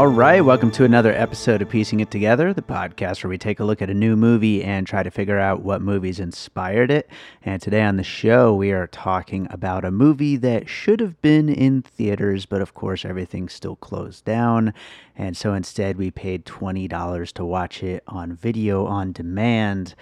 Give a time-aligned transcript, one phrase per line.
[0.00, 3.60] All right, welcome to another episode of Piecing It Together, the podcast where we take
[3.60, 7.10] a look at a new movie and try to figure out what movies inspired it.
[7.42, 11.50] And today on the show, we are talking about a movie that should have been
[11.50, 14.72] in theaters, but of course, everything's still closed down.
[15.16, 19.94] And so instead, we paid $20 to watch it on video on demand.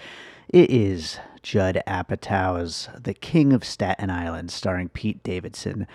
[0.47, 5.87] It is Judd Apatow's The King of Staten Island, starring Pete Davidson.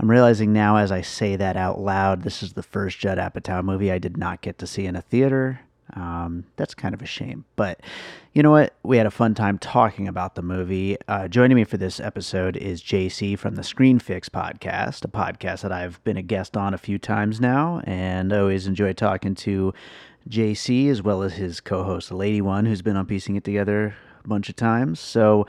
[0.00, 3.62] I'm realizing now as I say that out loud, this is the first Judd Apatow
[3.62, 5.60] movie I did not get to see in a theater.
[5.92, 7.44] Um, that's kind of a shame.
[7.54, 7.80] But
[8.32, 8.76] you know what?
[8.82, 10.96] We had a fun time talking about the movie.
[11.06, 15.60] Uh, joining me for this episode is JC from the Screen Fix podcast, a podcast
[15.60, 19.74] that I've been a guest on a few times now, and always enjoy talking to
[20.30, 23.94] JC as well as his co host, Lady One, who's been on Piecing It Together
[24.24, 24.98] a bunch of times.
[24.98, 25.46] So,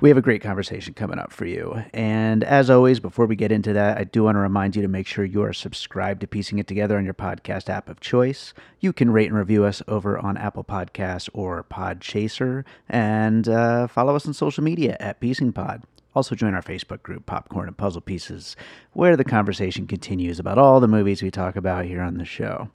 [0.00, 1.82] we have a great conversation coming up for you.
[1.92, 4.88] And as always, before we get into that, I do want to remind you to
[4.88, 8.54] make sure you are subscribed to Piecing It Together on your podcast app of choice.
[8.80, 14.14] You can rate and review us over on Apple Podcasts or Podchaser, and uh, follow
[14.14, 15.82] us on social media at Piecing Pod.
[16.14, 18.56] Also, join our Facebook group, Popcorn and Puzzle Pieces,
[18.92, 22.70] where the conversation continues about all the movies we talk about here on the show.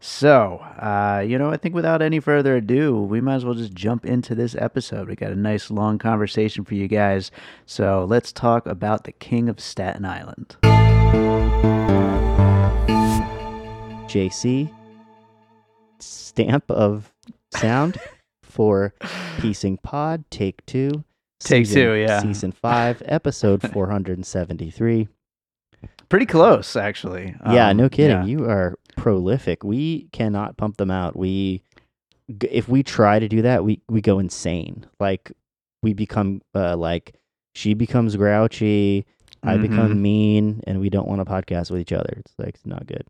[0.00, 3.72] So, uh, you know, I think without any further ado, we might as well just
[3.72, 5.08] jump into this episode.
[5.08, 7.30] We got a nice long conversation for you guys.
[7.64, 10.56] So, let's talk about the King of Staten Island.
[14.06, 14.70] JC
[15.98, 17.12] stamp of
[17.54, 17.98] sound
[18.42, 18.94] for
[19.38, 21.02] piecing pod take two
[21.44, 22.20] Take season- two, yeah.
[22.20, 25.08] season five episode 473
[26.08, 27.34] Pretty close, actually.
[27.50, 28.24] yeah Um, no kidding yeah.
[28.24, 31.62] you are prolific we cannot pump them out we
[32.50, 35.32] if we try to do that we we go insane like
[35.82, 37.14] we become uh, like
[37.54, 39.04] she becomes grouchy
[39.42, 39.62] i Mhm.
[39.62, 42.86] become mean and we don't want to podcast with each other it's like it's not
[42.86, 43.04] good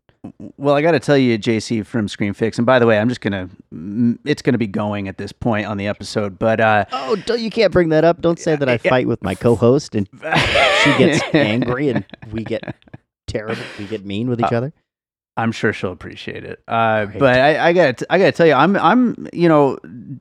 [0.57, 3.09] Well, I got to tell you, JC from Screen Fix, and by the way, I'm
[3.09, 3.49] just gonna,
[4.25, 7.49] it's gonna be going at this point on the episode, but uh, Oh, don't, you
[7.49, 8.21] can't bring that up.
[8.21, 12.75] Don't say that I fight with my co-host and she gets angry and we get
[13.27, 13.61] terrible.
[13.79, 14.73] We get mean with each Uh, other.
[15.37, 16.63] I'm sure she'll appreciate it.
[16.65, 17.19] Uh, Great.
[17.19, 19.77] but I, I got, I got to tell you, I'm, I'm, you know,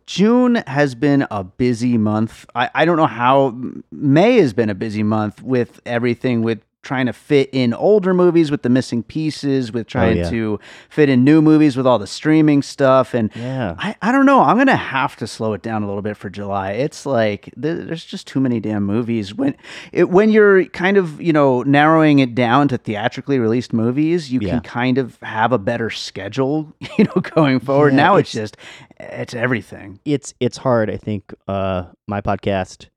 [0.06, 2.46] June has been a busy month.
[2.56, 3.56] I, I don't know how
[3.92, 8.50] May has been a busy month with everything with trying to fit in older movies
[8.50, 10.30] with the missing pieces, with trying yeah.
[10.30, 13.74] to fit in new movies with all the streaming stuff, and Yeah.
[13.78, 14.40] I, I don't know.
[14.42, 16.72] I'm gonna have to slow it down a little bit for July.
[16.72, 19.34] It's like th- there's just too many damn movies.
[19.34, 19.56] When
[19.92, 24.38] it, when you're kind of you know narrowing it down to theatrically released movies, you
[24.40, 24.50] Yeah.
[24.50, 27.92] can kind of have a better schedule, you know, going forward.
[27.94, 28.56] Yeah, now it's, it's- just
[29.00, 29.98] it's everything.
[30.04, 30.90] It's it's hard.
[30.90, 32.88] I think uh, my podcast,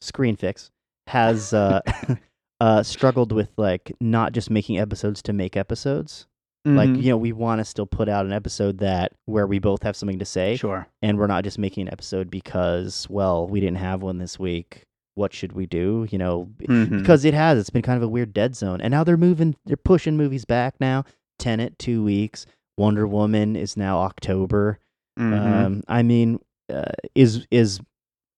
[0.00, 0.70] Screen Fix,
[1.06, 1.80] has uh,
[2.60, 6.26] uh, struggled with like not just making episodes to make episodes.
[6.66, 7.02] Like Mhm.
[7.02, 9.96] you know, we want to still put out an episode that where we both have
[9.96, 10.86] something to say, sure.
[11.00, 14.84] and we're not just making an episode because well we didn't have one this week.
[15.14, 16.06] What should we do?
[16.10, 16.98] You know, Mhm.
[16.98, 17.58] because it has.
[17.58, 19.56] It's been kind of a weird dead zone, and now they're moving.
[19.64, 21.04] They're pushing movies back now.
[21.38, 22.44] Tenet two weeks.
[22.76, 24.78] Wonder Woman is now October.
[25.18, 25.32] Mhm.
[25.64, 26.40] Um, I mean,
[26.70, 27.80] uh, is is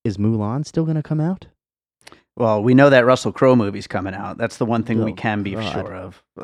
[0.05, 1.47] is Mulan still going to come out?
[2.37, 4.39] Well, we know that Russell Crowe movie's coming out.
[4.39, 5.73] That's the one thing we Oh, can be God.
[5.73, 6.23] sure of.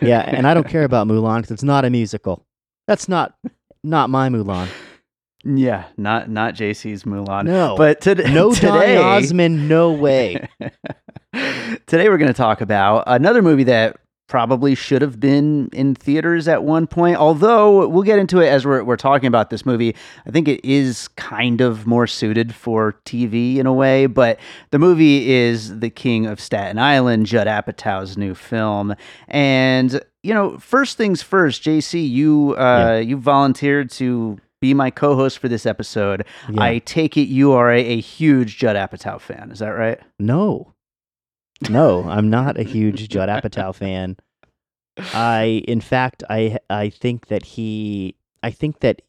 [0.00, 2.46] Yeah, and I don't care about Mulan because it's not a musical.
[2.86, 3.34] That's not
[3.82, 4.68] not my Mulan.
[5.44, 7.44] Yeah, not not JC's Mulan.
[7.46, 9.68] No, But to, no today, Donny Osmond.
[9.68, 10.48] No way.
[11.86, 13.96] Today we're going to talk about another movie that
[14.28, 17.16] probably should have been in theaters at one point.
[17.16, 19.96] Although we'll get into it as we're, we're talking about this movie.
[20.26, 24.06] I think it is kind of more suited for TV in a way.
[24.06, 24.38] But
[24.70, 28.94] the movie is The King of Staten Island, Judd Apatow's new film.
[29.26, 35.38] And you know, first things first, JC, you uh, you volunteered to be my co-host
[35.38, 36.24] for this episode.
[36.50, 36.62] Yeah.
[36.62, 39.50] I take it you are a, a huge Judd Apatow fan.
[39.50, 39.98] Is that right?
[40.18, 40.74] no,
[41.68, 44.16] no, I'm not a huge Judd Apatow fan.
[45.14, 49.02] I, in fact, I I think that he, I think that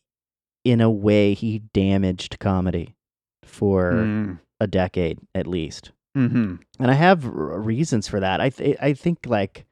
[0.63, 2.95] in a way he damaged comedy
[3.43, 4.39] for Mm.
[4.59, 5.91] a decade at least.
[6.15, 8.41] hmm and I have r- reasons for that.
[8.41, 9.65] I th- I think like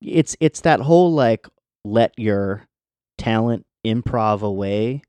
[0.00, 1.46] it's it's that whole like
[1.84, 2.66] let your
[3.18, 5.02] talent improv away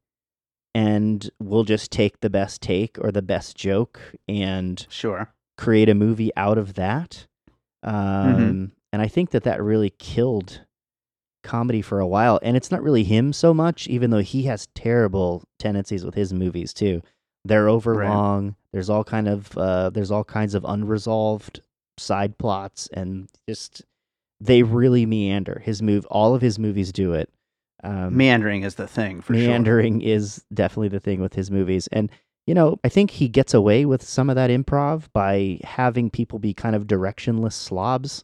[0.74, 5.30] and we'll just take the best take or the best joke and Sure.
[5.58, 7.28] Create a movie out of that.
[7.84, 10.62] Um, And I think that that really killed
[11.44, 12.40] comedy for a while.
[12.42, 16.34] And it's not really him so much, even though he has terrible tendencies with his
[16.34, 17.02] movies too.
[17.44, 18.46] They're overlong.
[18.46, 18.54] Right.
[18.72, 21.62] There's all kind of uh, there's all kinds of unresolved
[21.98, 23.84] side plots, and just
[24.42, 25.62] they really meander.
[25.64, 27.30] His move, all of his movies do it.
[27.84, 29.44] Um, Meandering is the thing for sure.
[29.48, 32.10] meandering is definitely the thing with his movies and
[32.48, 36.40] you know i think he gets away with some of that improv by having people
[36.40, 38.24] be kind of directionless slobs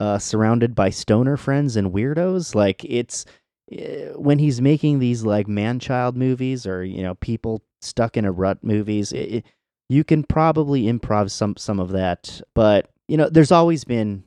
[0.00, 2.52] uh, surrounded by stoner friends and weirdos.
[2.56, 3.24] Like it's
[3.70, 8.32] eh, when he's making these like man-child movies or you know people stuck in a
[8.32, 9.44] rut movies it, it-
[9.88, 12.40] you can probably improv some some of that.
[12.56, 14.24] But you know there's always been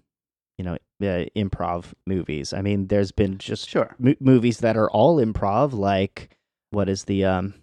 [0.57, 2.53] you know uh, improv movies.
[2.53, 3.93] I mean there's been just Sure.
[3.99, 6.29] mo- movies that are all improv, like
[6.71, 7.53] what is the um,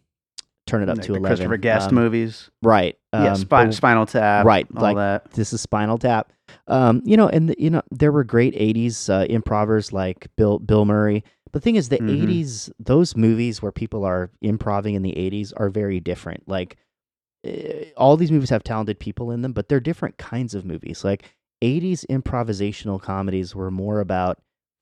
[0.66, 1.37] turn it up Like to the eleven?
[1.37, 2.50] Christopher Guest um, movies.
[2.62, 2.96] right?
[3.12, 4.44] yeah, um, Spin- but Spinal Tap.
[4.46, 5.31] right, All like- that.
[5.32, 6.32] this is Spinal Tap.
[6.69, 10.84] Um, you know, and you know there were great '80s uh, improvers like Bill Bill
[10.84, 11.25] Murray.
[11.52, 12.22] The thing is, the Mhm.
[12.22, 16.43] '80s, those movies where people are improving in the '80s are very different.
[16.49, 16.76] Like
[17.44, 21.05] eh, all these movies have talented people in them, but they're different kinds of movies.
[21.05, 21.25] Like
[21.62, 24.38] '80s improvisational comedies were more about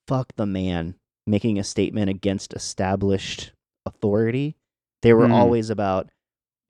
[0.09, 0.95] fuck the man
[1.27, 3.53] making a statement against established
[3.87, 4.57] authority.
[5.03, 5.33] They were Mm.
[5.33, 6.11] always about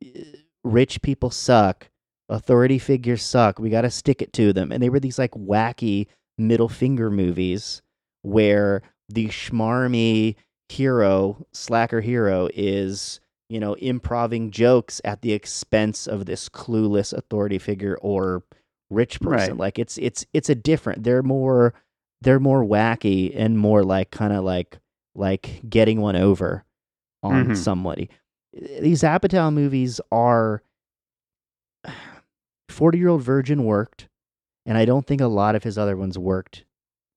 [0.05, 0.25] eh,
[0.65, 1.91] rich people suck,
[2.29, 3.59] authority figures suck.
[3.59, 4.73] We got to stick it to them.
[4.73, 6.07] And they were these like wacky
[6.39, 7.83] middle finger movies
[8.23, 10.37] where the schmarmy
[10.69, 13.21] hero, slacker hero, is
[13.51, 18.43] you know improving jokes at the expense of this clueless authority figure or
[18.89, 19.51] rich person.
[19.51, 19.59] Right.
[19.59, 21.03] Like it's it's it's a different.
[21.05, 21.75] They're more
[22.23, 24.79] they're more wacky and more like kind of like
[25.15, 26.65] like getting one over
[27.23, 27.57] on Mhm.
[27.57, 28.09] somebody.
[28.53, 30.63] These Apatow movies are
[32.69, 34.09] 40 year old virgin worked
[34.65, 36.65] and i don't think a lot of his other ones worked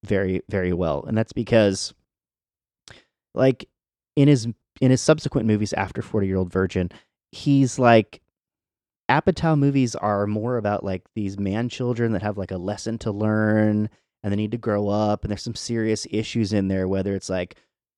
[0.05, 1.03] very very well.
[1.07, 1.93] And that's because
[3.33, 3.67] like
[4.15, 4.47] in his
[4.81, 6.89] in his subsequent movies after 40 year old virgin
[7.31, 8.21] he's like
[9.09, 13.11] apatow movies are more about like these man children that have like a lesson to
[13.11, 13.89] learn
[14.23, 17.29] and they need to grow up and there's some serious issues in there whether it's
[17.29, 17.55] like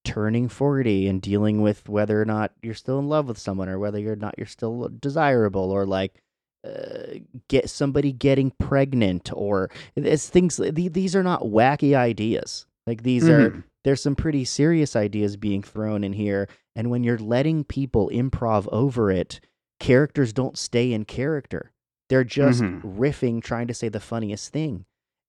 [0.07, 3.77] turning 40 and dealing with whether or not you're still in love with someone or
[3.77, 6.21] whether you're not you're still desirable or like
[6.65, 7.19] uh,
[7.49, 13.27] get somebody getting pregnant or it's things the- these are not wacky ideas like these
[13.29, 13.63] are Mhm.
[13.83, 18.67] there's some pretty serious ideas being thrown in here and when you're letting people improv
[18.71, 19.39] over it
[19.79, 21.71] characters don't stay in character
[22.09, 22.81] they're just Mhm.
[22.97, 24.85] riffing trying to say the funniest thing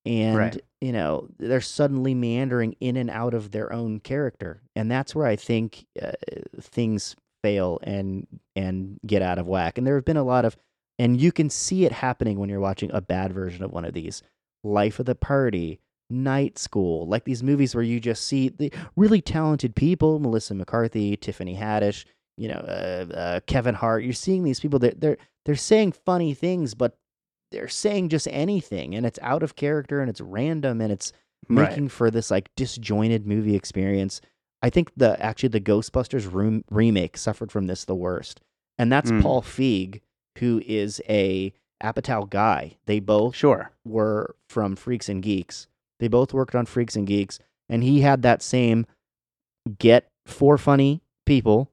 [0.09, 0.61] and Right.
[0.81, 4.63] you know they're suddenly meandering in and out of their own character.
[4.75, 6.13] And that's where i think uh,
[6.61, 9.79] things fail and and get out of whack.
[9.79, 10.57] And there have been a lot of
[10.99, 13.93] and you can see it happening when you're watching a bad version of one of
[13.95, 14.23] these.
[14.65, 15.79] Life of the party
[16.11, 21.19] night school like these movies where you just see the really talented people melissa mccarthy
[21.19, 22.07] tiffany haddish
[22.39, 24.03] you know uh, uh, kevin hart.
[24.03, 26.97] You're seeing these people that they're they're saying funny things but
[27.51, 31.13] they're saying just anything and it's out of character and it's random and it's
[31.49, 31.69] Right.
[31.71, 34.21] making for this like disjointed movie experience
[34.63, 38.41] i think the actually the ghostbusters room remake suffered from this the worst
[38.77, 39.23] and that's Mm.
[39.23, 40.01] paul feig
[40.39, 41.53] who is a
[41.83, 43.71] apatow guy they both Sure.
[43.85, 45.69] were from freaks and geeks
[46.01, 47.39] they both worked on freaks and geeks
[47.69, 48.85] and he had that same
[49.79, 51.71] get four funny people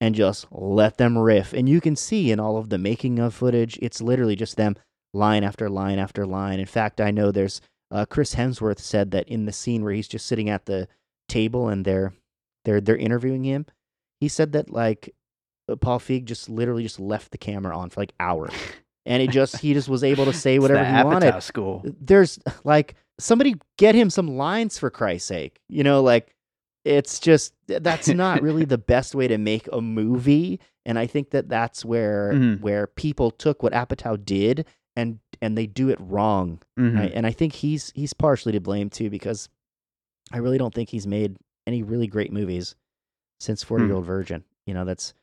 [0.00, 1.52] and just let them riff.
[1.52, 4.76] And you can see in all of the making of footage, it's literally just them
[5.14, 6.60] line after line after line.
[6.60, 7.60] In fact, I know there's
[7.90, 10.88] uh, Chris Hemsworth said that in the scene where he's just sitting at the
[11.28, 12.12] table and they're
[12.64, 13.66] they're they're interviewing him,
[14.20, 15.14] he said that like
[15.70, 18.52] uh, Paul Feig just literally just left the camera on for like hours.
[19.06, 21.82] And it just he just was able to say whatever he wanted School.
[21.84, 25.60] there's like somebody get him some lines for Christ's sake.
[25.68, 26.34] You know, like
[26.84, 30.60] it's just that's not really the best way to make a movie.
[30.84, 32.60] And I think that that's where Mhm.
[32.60, 34.66] where people took what Apatow did
[34.98, 36.60] and and they do it wrong.
[36.78, 36.98] Mhm.
[36.98, 37.12] right?
[37.14, 39.48] And I think he's he's partially to blame too because
[40.32, 41.36] I really don't think he's made
[41.66, 42.74] any really great movies
[43.40, 44.44] since Forty Year Old Virgin.
[44.66, 45.14] You know, that's.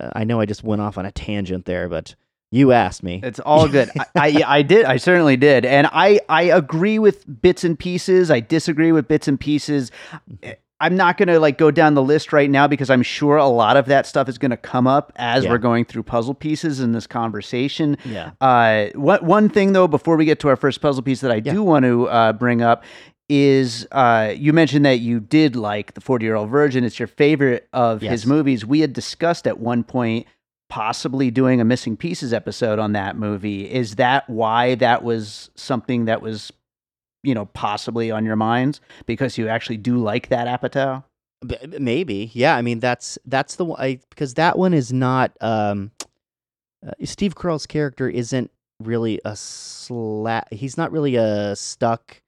[0.00, 2.14] Uh, I know I just went off on a tangent there, but
[2.50, 3.20] you asked me.
[3.22, 3.90] It's all good.
[3.98, 4.86] I, I I did.
[4.86, 8.30] I certainly did, and I I agree with bits and pieces.
[8.30, 9.90] I disagree with bits and pieces.
[10.80, 13.48] I'm not going to like go down the list right now because I'm sure a
[13.48, 15.50] lot of that stuff is going to come up as Yeah.
[15.50, 17.96] we're going through puzzle pieces in this conversation.
[18.04, 18.30] Yeah.
[18.40, 21.42] Uh, what one thing though, before we get to our first puzzle piece that I
[21.44, 21.52] Yeah.
[21.52, 22.84] do want to uh, bring up
[23.28, 26.84] is uh, you mentioned that you did like the 40 year old virgin.
[26.84, 28.64] It's your favorite of his movies.
[28.64, 30.26] We had discussed at one point
[30.70, 33.70] possibly doing a missing pieces episode on that movie.
[33.70, 36.52] Is that why that was something that was,
[37.22, 41.04] you know, possibly on your minds because you actually do like that Apatow?
[41.78, 45.92] Maybe yeah i mean that's that's the one I, because that one is not um
[46.84, 48.50] uh, steve carell's character isn't
[48.82, 52.20] really a slack he's not really a stuck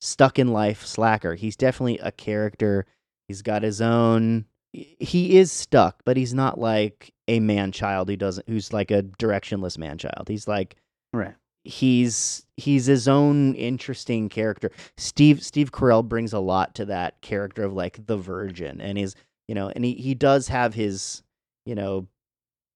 [0.00, 2.86] stuck in life slacker he's definitely a character
[3.26, 8.16] he's got his own he is stuck but he's not like a man child who
[8.16, 10.76] doesn't who's like a directionless man child he's like
[11.12, 11.34] Right.
[11.64, 14.70] He's he's his own interesting character.
[14.96, 19.14] Steve Steve Carell brings a lot to that character of like the virgin, and he's
[19.48, 21.22] you know, and he he does have his
[21.64, 22.06] you know,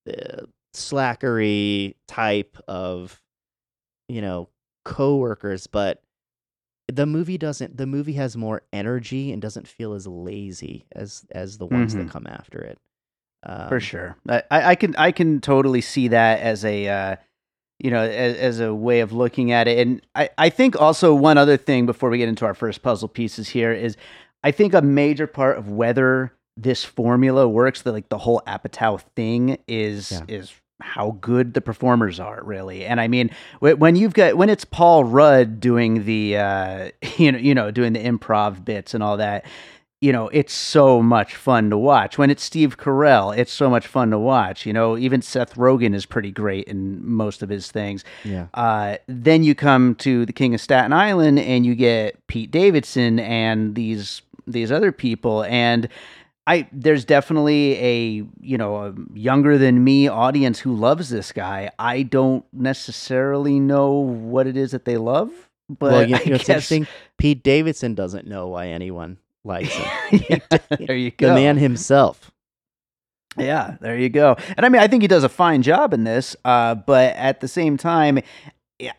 [0.08, 0.42] uh,
[0.74, 3.20] slackery type of
[4.08, 4.48] you know
[4.84, 6.02] coworkers, but
[6.88, 7.76] the movie doesn't.
[7.76, 11.98] The movie has more energy and doesn't feel as lazy as as the ones Mhm.
[11.98, 12.78] that come after it.
[13.42, 14.16] Um, For sure.
[14.28, 17.16] I, I I can I can totally see that as a uh,
[17.78, 19.78] you know as, as a way of looking at it.
[19.86, 23.08] And I, I think also one other thing before we get into our first puzzle
[23.08, 23.96] pieces here is
[24.42, 29.00] I think a major part of whether this formula works, the like the whole Apatow
[29.14, 30.20] thing is Yeah.
[30.28, 30.52] is
[30.82, 32.84] how good the performers are really.
[32.84, 33.30] And I mean
[33.60, 37.92] when you've got when it's Paul Rudd doing the uh, you know you know doing
[37.92, 39.44] the improv bits and all that
[40.00, 42.18] you know, it's so much fun to watch.
[42.18, 44.66] When it's Steve Carell, it's so much fun to watch.
[44.66, 48.04] You know, even Seth Rogen is pretty great in most of his things.
[48.22, 48.48] Yeah.
[48.52, 53.18] Uh, then you come to the King of Staten Island, and you get Pete Davidson
[53.20, 55.88] and these these other people, and
[56.46, 61.70] I there's definitely a you know a younger than me audience who loves this guy.
[61.78, 65.30] I don't necessarily know what it is that they love,
[65.70, 66.86] but well, you, I know, it's guess interesting.
[67.16, 69.86] Pete Davidson doesn't know why anyone likes him.
[70.28, 71.28] yeah, there you go.
[71.28, 72.30] the man himself.
[73.38, 74.36] Yeah, there you go.
[74.56, 77.40] And I mean, I think he does a fine job in this, uh, but at
[77.40, 78.18] the same time,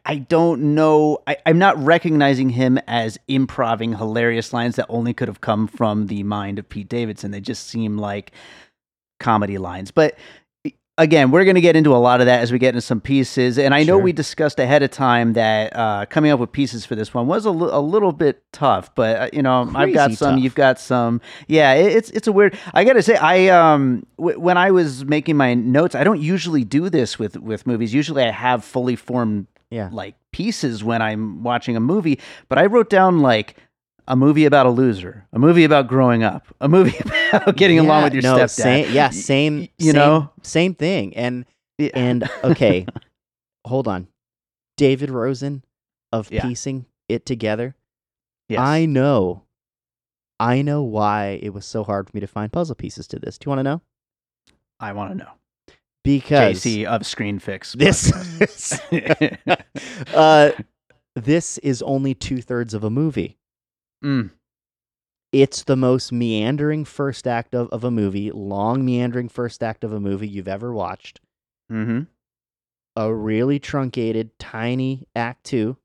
[0.06, 1.20] I- don't know.
[1.28, 6.08] I, I'm not recognizing him as improving hilarious lines that only could have come from
[6.08, 7.32] the mind of Pete Davidson.
[7.32, 8.32] They just seem like
[9.20, 9.92] comedy lines.
[9.92, 10.18] But
[10.98, 13.00] again, we're going to get into a lot of that as we get into some
[13.00, 13.58] pieces.
[13.60, 16.96] And I know we discussed ahead of time that uh, coming up with pieces for
[16.96, 18.94] this one was a little bit tough.
[18.96, 20.36] But uh, you know, I've got some.
[20.36, 20.44] tough.
[20.44, 21.22] You've got some.
[21.48, 22.58] Yeah, it, it's it's a weird.
[22.74, 26.22] I got to say, I um w- when I was making my notes, I don't
[26.22, 27.94] usually do this with with movies.
[27.94, 29.90] Usually, I have fully formed Yeah.
[29.92, 32.20] like pieces when I'm watching a movie.
[32.50, 33.56] But I wrote down like.
[34.10, 36.98] A movie about a loser, a movie about growing up, a movie
[37.34, 38.50] about getting along with your no, stepdad.
[38.50, 39.60] Same, yeah, same.
[39.60, 40.30] y- you same- know?
[40.44, 41.16] same thing.
[41.18, 41.46] And
[41.78, 41.90] Yeah.
[41.94, 42.86] and okay,
[43.66, 44.08] hold on.
[44.78, 45.64] David Rosen
[46.14, 46.44] of Yeah.
[46.44, 47.76] piecing it together.
[48.48, 48.60] Yes.
[48.62, 49.44] I know.
[50.40, 53.38] I know why it was so hard for me to find puzzle pieces to this.
[53.38, 53.82] Do you want to know?
[54.80, 55.32] I want to know.
[56.04, 57.74] Because JC of Screen Fix.
[57.78, 58.14] this
[60.14, 60.52] uh
[61.16, 63.37] this is only two thirds of a movie.
[64.04, 64.32] Mm,
[65.32, 69.92] It's the most meandering first act of, of a movie, long meandering first act of
[69.92, 71.20] a movie you've ever watched.
[71.70, 72.02] hmm
[72.96, 75.78] a really truncated, tiny act two,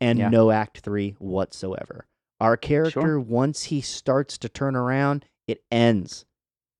[0.00, 0.30] and Yeah.
[0.30, 2.06] no act three whatsoever.
[2.40, 6.24] Our character, once he starts to turn around, it ends.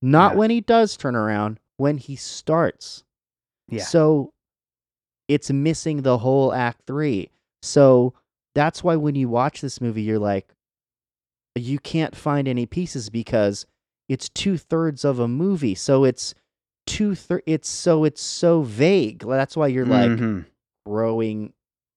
[0.01, 0.37] Not Yeah.
[0.39, 3.03] when he does turn around, when he starts.
[3.67, 3.83] Yeah.
[3.83, 4.33] So
[5.27, 7.29] it's missing the whole act three.
[7.61, 8.15] So
[8.55, 10.53] that's why when you watch this movie, you're like,
[11.55, 13.65] you can't find any pieces because
[14.09, 15.75] it's two thirds of a movie.
[15.75, 16.33] So it's
[16.87, 17.43] two thirds.
[17.45, 19.19] It's so it's so vague.
[19.25, 20.45] That's why you're like Mhm.
[20.85, 21.53] growing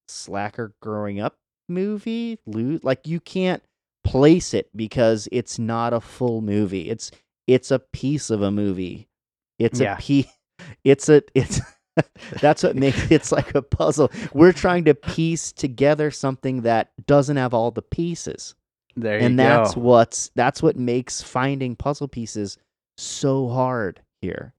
[0.09, 1.37] slacker growing up
[1.69, 2.39] movie.
[2.47, 3.63] Lo- Like you can't
[4.05, 6.91] place it because it's not a full movie.
[6.91, 7.11] It's
[7.47, 9.09] it's a piece of a movie.
[9.59, 9.95] It's Yeah.
[9.95, 10.27] a piece.
[10.85, 11.61] It's a it's.
[12.41, 14.11] That's what makes it's like a puzzle.
[14.33, 18.55] We're trying to piece together something that doesn't have all the pieces
[18.97, 19.81] there you and that's go.
[19.81, 22.59] what's that's what makes finding puzzle pieces
[22.97, 24.55] so hard here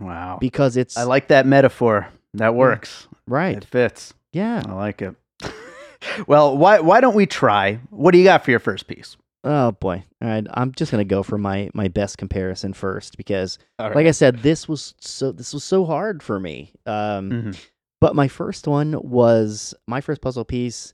[0.00, 0.38] wow.
[0.40, 2.08] because it's I like that metaphor.
[2.34, 3.08] That works.
[3.26, 4.14] right It fits.
[4.32, 5.14] yeah I like it.
[6.26, 7.80] well, why why don't we try?
[7.90, 9.16] What do you got for your first piece?
[9.48, 10.02] Oh boy.
[10.20, 10.44] All right.
[10.54, 14.38] I'm just gonna go for my my best comparison first because, All like I said,
[14.42, 16.72] this was so this was so hard for me.
[16.84, 17.66] Um, Mhm.
[18.00, 20.92] but my first one was my first puzzle piece.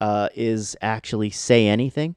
[0.00, 2.14] Uh, is actually say anything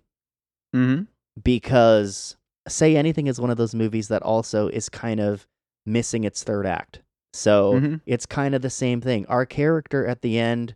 [0.75, 1.07] Mhm.
[1.43, 2.35] because
[2.67, 5.47] say anything is one of those movies that also is kind of
[5.87, 7.01] missing its third act.
[7.33, 8.01] So Mhm.
[8.05, 9.25] it's kind of the same thing.
[9.25, 10.75] Our character at the end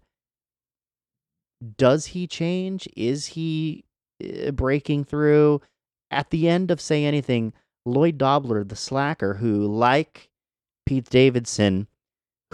[1.78, 2.88] does he change?
[2.98, 3.86] Is he
[4.54, 5.62] breaking through?
[6.12, 7.54] At the end of Say Anything,
[7.86, 10.30] Lloyd Dobler, the slacker, who, like
[10.86, 11.88] Pete Davidson,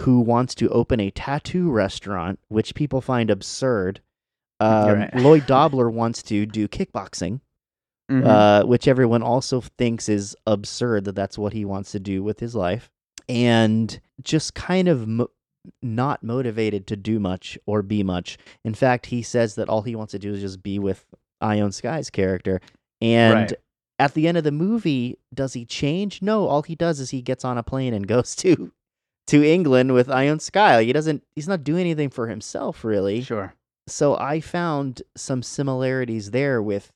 [0.00, 4.00] who wants to open a tattoo restaurant, which people find absurd,
[4.60, 5.14] um, right.
[5.16, 7.40] Lloyd Dobler wants to do kickboxing
[8.10, 8.26] Mhm.
[8.26, 12.40] uh, which everyone also thinks is absurd that that's what he wants to do with
[12.40, 12.90] his life,
[13.28, 15.30] and just kind of mo-
[15.80, 18.36] not motivated to do much or be much.
[18.64, 21.06] In fact, he says that all he wants to do is just be with
[21.42, 22.60] Ione Skye's character.
[23.00, 23.52] And Right.
[23.98, 26.22] at the end of the movie, does he change?
[26.22, 28.72] No, all he does is he gets on a plane and goes to
[29.28, 30.82] to England with Ione Skye.
[30.84, 31.22] He doesn't.
[31.34, 33.54] He's not doing anything for himself, really sure.
[33.88, 36.90] so I found some similarities there with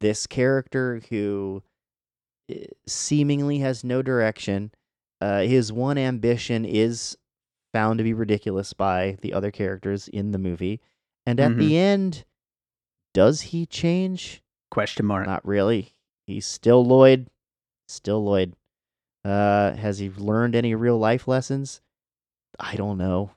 [0.00, 1.62] this character who
[2.50, 4.72] eh, seemingly has no direction.
[5.20, 7.16] Uh, his one ambition is
[7.74, 10.80] found to be ridiculous by the other characters in the movie.
[11.26, 12.24] And at the end,
[13.12, 14.42] does he change?
[14.70, 15.26] Question mark.
[15.26, 15.94] Not really.
[16.26, 17.28] He's still Lloyd.
[17.88, 18.54] Still Lloyd.
[19.24, 21.80] Uh, has he learned any real life lessons?
[22.58, 23.32] I don't know.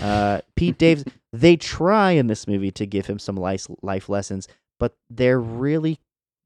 [0.00, 4.48] Uh, Pete Davis, they try in this movie to give him some life life lessons,
[4.80, 6.00] but they're really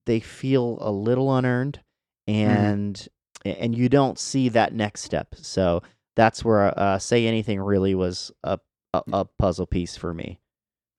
[0.06, 1.80] they feel a little unearned,
[2.26, 3.08] and
[3.44, 5.34] and you don't see that next step.
[5.36, 5.82] So
[6.16, 8.58] that's where uh, say anything really was a,
[8.92, 10.40] a a puzzle piece for me.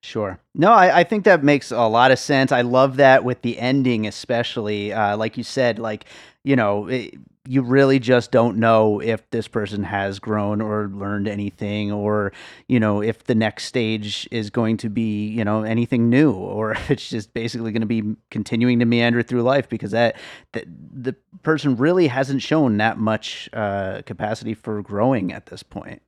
[0.01, 0.39] Sure.
[0.56, 2.51] No, I, I think that makes a lot of sense.
[2.51, 4.94] I love that with the ending, especially.
[4.94, 6.06] Uh, like you said, like,
[6.44, 7.15] you know, it,
[7.46, 12.31] you really just don't know if this person has grown or learned anything, or,
[12.68, 16.72] you know, if the next stage is going to be, you know, anything new, or
[16.72, 20.16] if it's just basically going to be continuing to meander through life because that,
[20.53, 26.01] that the person really hasn't shown that much uh, capacity for growing at this point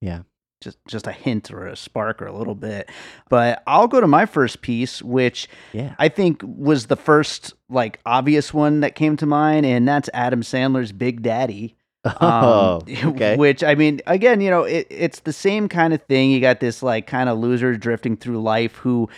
[0.00, 0.22] Yeah.
[0.60, 2.88] Just just a hint or a spark or a little bit.
[3.28, 5.94] But I'll go to my first piece, which Yeah.
[5.98, 10.42] I think was the first like obvious one that came to mind, and that's Adam
[10.42, 11.76] Sandler's Big Daddy.
[12.20, 13.36] Oh, Um, okay.
[13.36, 16.30] Which I mean, again, you know, it, it's the same kind of thing.
[16.30, 19.08] You got this like kind of loser drifting through life who,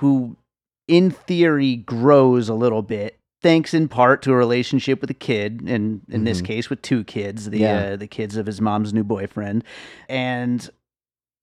[0.00, 0.36] who,
[0.88, 3.16] in theory, grows a little bit.
[3.42, 6.46] Thanks in part to a relationship with a kid, and in this Mhm.
[6.46, 7.78] case with two kids, the Yeah.
[7.78, 9.64] uh, the kids of his mom's new boyfriend,
[10.08, 10.68] and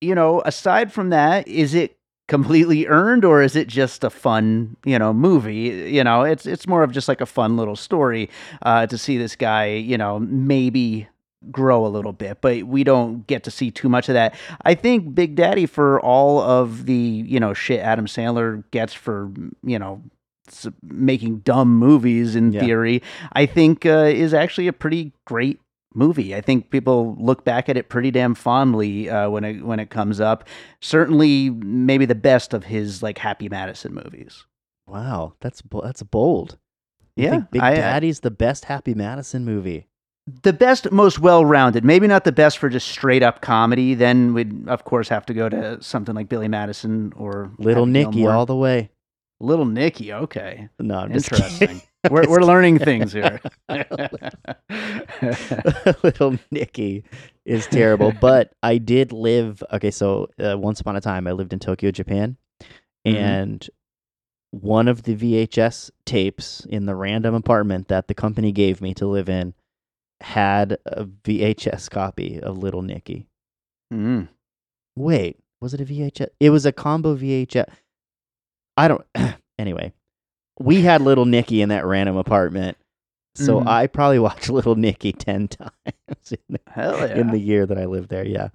[0.01, 4.77] you know, aside from that, is it completely earned or is it just a fun,
[4.85, 5.91] you know, movie?
[5.93, 8.29] You know, it's it's more of just like a fun little story
[8.61, 11.07] uh, to see this guy, you know, maybe
[11.51, 14.35] grow a little bit, but we don't get to see too much of that.
[14.63, 19.31] I think Big Daddy for all of the, you know, shit Adam Sandler gets for,
[19.63, 20.01] you know,
[20.83, 22.61] making dumb movies in Yeah.
[22.61, 23.01] theory,
[23.33, 25.59] I think uh, is actually a pretty great
[25.93, 26.35] movie.
[26.35, 29.89] I think people look back at it pretty damn fondly uh, when it when it
[29.89, 30.47] comes up.
[30.81, 34.45] Certainly, maybe the best of his like Happy Madison movies.
[34.87, 36.57] Wow, that's that's bold.
[37.15, 39.87] You Yeah, think Big I- Daddy's the best Happy Madison movie.
[40.43, 41.83] The best, most well-rounded.
[41.83, 43.95] Maybe not the best for just straight up comedy.
[43.95, 47.91] Then we'd of course have to go to something like Billy Madison or Little Happy
[47.93, 48.31] Nicky Gilmore.
[48.33, 48.91] all the way.
[49.39, 50.13] Little Nicky.
[50.13, 51.81] Okay, No, I'm just interesting.
[52.09, 53.39] we're we're learning things here.
[56.03, 57.03] Little Nicky
[57.45, 59.61] is terrible, but I did live.
[59.73, 62.37] Okay, so uh, once upon a time, I lived in Tokyo, Japan,
[63.05, 63.15] Mhm.
[63.15, 63.69] and
[64.51, 69.05] one of the VHS tapes in the random apartment that the company gave me to
[69.07, 69.53] live in
[70.21, 73.27] had a VHS copy of Little Nicky.
[73.93, 74.27] Mm.
[74.97, 76.29] Wait, was it a VHS?
[76.39, 77.69] It was a combo VHS.
[78.75, 79.05] I don't.
[79.59, 79.93] anyway,
[80.59, 82.77] we had Little Nicky in that random apartment,
[83.35, 83.67] so Mhm.
[83.67, 85.71] I probably watched Little Nicky ten times
[86.31, 87.15] in the, Hell yeah.
[87.15, 88.25] in the year that I lived there.
[88.25, 88.49] Yeah.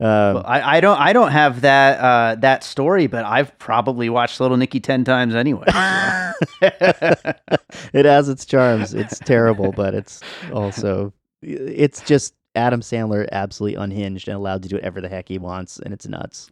[0.00, 4.08] Um, Well, I, I don't I don't have that uh, that story, but I've probably
[4.08, 5.66] watched Little Nicky ten times anyway.
[6.62, 8.94] it has its charms.
[8.94, 10.20] It's terrible, but it's
[10.52, 15.38] also it's just Adam Sandler absolutely unhinged and allowed to do whatever the heck he
[15.38, 16.50] wants, and it's nuts.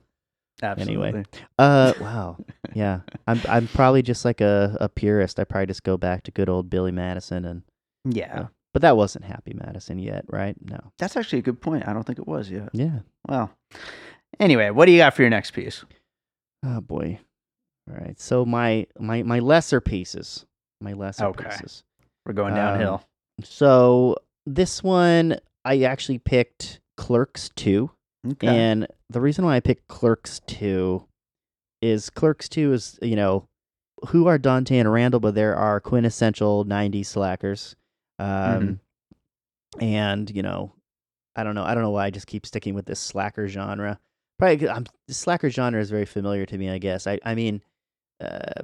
[0.63, 1.25] Absolutely.
[1.59, 2.39] Uh, wow,
[2.75, 3.01] yeah.
[3.27, 5.39] I'm I'm probably just like a, a purist.
[5.39, 7.63] I probably just go back to good old Billy Madison, and
[8.05, 10.57] Yeah, but that wasn't Happy Madison yet, right?
[10.63, 10.79] No.
[10.99, 11.87] that's actually a good point.
[11.87, 12.71] I don't think it was yet.
[12.73, 13.01] Yeah.
[13.29, 13.51] Well,
[14.41, 15.85] anyway, what do you got for your next piece?
[16.65, 17.19] Oh boy.
[17.91, 18.19] All right.
[18.19, 20.47] So my my my lesser pieces,
[20.81, 21.45] my lesser Okay.
[21.51, 21.85] pieces.
[22.25, 23.03] We're going Um, downhill.
[23.45, 24.17] So
[24.47, 27.91] this one I actually picked Clerks 2.
[28.33, 28.47] Okay.
[28.47, 31.05] And the reason why I picked Clerks 2
[31.83, 33.47] is Clerks 2 is, you know,
[34.09, 37.77] who are Dante and Randall, but there are quintessential 90s slackers.
[38.19, 38.79] Um, Mhm.
[39.83, 40.73] And, you know,
[41.35, 41.65] I don't know.
[41.65, 43.99] I don't know why I just keep sticking with this slacker genre.
[44.39, 47.07] Probably, I'm, the slacker genre is very familiar to me, I guess.
[47.07, 47.63] I, I mean,
[48.23, 48.63] uh,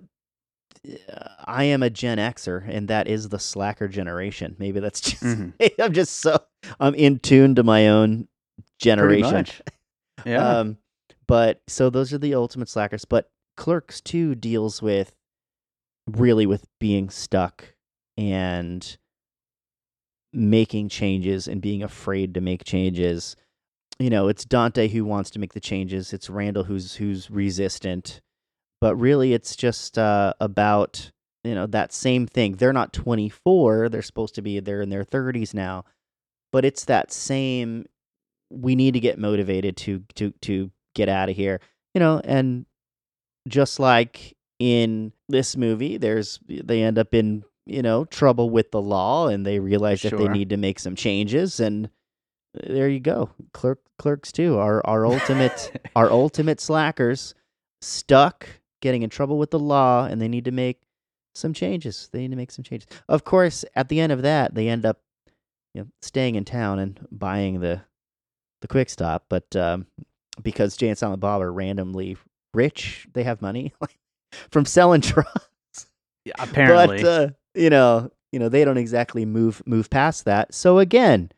[1.44, 4.56] I am a Gen Xer, and that is the slacker generation.
[4.58, 5.52] Maybe that's just, Mhm.
[5.80, 6.40] I'm just so,
[6.80, 8.28] I'm in tune to my own
[8.82, 9.46] generation.
[10.26, 10.58] Yeah.
[10.58, 10.78] Um,
[11.26, 13.04] but so those are the ultimate slackers.
[13.04, 15.14] But Clerks 2 deals with
[16.06, 17.74] really with being stuck
[18.16, 18.96] and
[20.32, 23.36] making changes and being afraid to make changes.
[23.98, 26.12] You know, it's Dante who wants to make the changes.
[26.12, 28.20] It's Randall who's who's resistant.
[28.80, 31.10] But really it's just uh, about,
[31.44, 32.56] you know, that same thing.
[32.56, 35.84] They're not 24, they're supposed to be they're in their 30s now.
[36.50, 37.86] But it's that same
[38.52, 41.60] we need to get motivated to to to get out of here
[41.94, 42.66] you know and
[43.48, 48.80] just like in this movie there's they end up in you know trouble with the
[48.80, 51.88] law and they realize that they need to make some changes and
[52.54, 57.34] there you go clerk clerks too our our ultimate our ultimate slackers
[57.80, 58.46] stuck
[58.80, 60.80] getting in trouble with the law and they need to make
[61.34, 62.86] some changes they need to make some changes.
[63.08, 65.00] Of course at the end of that they end up
[65.72, 67.82] you know staying in town and buying the
[68.62, 69.86] the quick stop but um
[70.42, 72.16] because jay and silent bob are randomly
[72.54, 73.72] rich they have money
[74.50, 75.86] from selling drugs
[76.24, 77.02] Yeah, apparently.
[77.02, 81.30] but uh, you know you know they don't exactly move move past that so again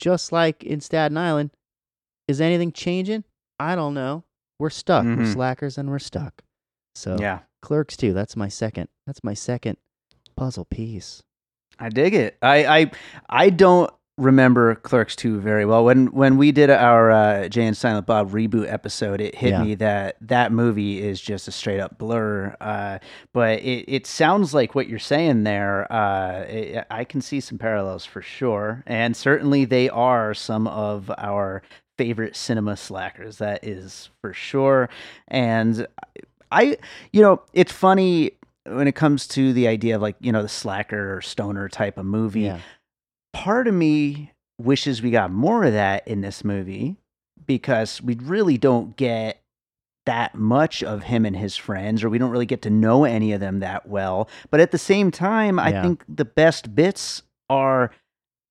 [0.00, 1.50] just like in staten island
[2.28, 3.24] is anything changing
[3.58, 4.22] i don't know
[4.58, 5.32] we're stuck we're Mhm.
[5.32, 6.42] slackers and we're stuck
[6.94, 7.40] so yeah.
[7.62, 9.78] clerks too that's my second that's my second
[10.36, 11.22] puzzle piece
[11.78, 12.36] I dig it.
[12.42, 12.90] I I
[13.30, 15.84] I don't remember Clerks 2 very well.
[15.84, 19.62] When when we did our uh, Jay and Silent Bob reboot episode, it hit Yeah.
[19.64, 22.54] me that that movie is just a straight up blur.
[22.60, 22.98] Uh,
[23.32, 25.90] but it, it sounds like what you're saying there.
[25.92, 31.10] Uh, it, I can see some parallels for sure, and certainly they are some of
[31.18, 31.62] our
[31.98, 33.38] favorite cinema slackers.
[33.38, 34.88] That is for sure.
[35.28, 35.86] And
[36.50, 36.76] I,
[37.12, 38.32] you know, it's funny
[38.66, 41.98] when it comes to the idea of like you know the slacker or stoner type
[41.98, 42.60] of movie yeah
[43.32, 46.96] part of me wishes we got more of that in this movie
[47.46, 49.40] because we really don't get
[50.06, 53.32] that much of him and his friends or we don't really get to know any
[53.32, 54.28] of them that well.
[54.50, 57.90] But at the same time i think the best bits are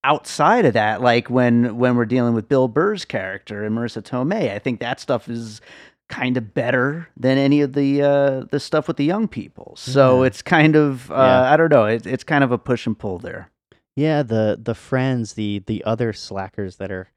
[0.04, 4.52] outside of that like when when we're dealing with bill burr's character and marissa tomei.
[4.52, 5.62] I think that stuff is
[6.10, 9.76] kind of better than any of the uh the stuff with the young people.
[9.78, 10.28] So Yeah.
[10.28, 11.54] it's kind of uh Yeah.
[11.54, 13.50] i don't know it, it's kind of a push and pull there
[14.02, 17.10] Yeah, the the friends, the the other slackers that are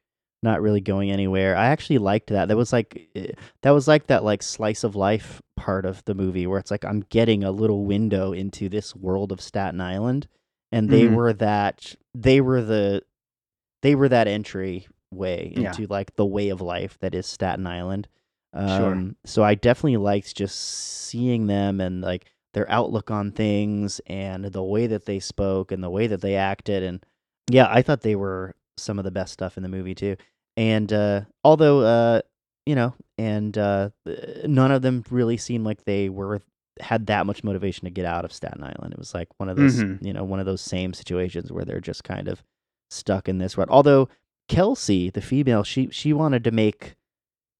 [0.42, 1.56] not really going anywhere.
[1.56, 2.48] I actually liked that.
[2.48, 6.14] That was like eh, that was like that like slice of life part of the
[6.14, 10.26] movie where it's like I'm getting a little window into this world of Staten Island
[10.72, 11.14] and they Mhm.
[11.14, 13.02] were that they were the
[13.82, 15.68] they were that entry way Yeah.
[15.68, 18.08] into like the way of life that is Staten Island.
[18.54, 18.92] Sure.
[18.92, 24.44] Um so I definitely liked just seeing them and like their outlook on things and
[24.46, 26.82] the way that they spoke and the way that they acted.
[26.82, 27.04] And
[27.50, 30.16] yeah i thought they were some of the best stuff in the movie too.
[30.56, 32.20] And uh although uh
[32.66, 33.90] you know and uh
[34.46, 36.40] none of them really seemed like they were
[36.80, 38.92] had that much motivation to get out of staten island.
[38.92, 40.04] It was like one of those Mhm.
[40.04, 42.42] you know one of those same situations where they're just kind of
[42.90, 43.68] stuck in this rut.
[43.70, 44.08] Although
[44.48, 46.94] kelsey the female she she wanted to make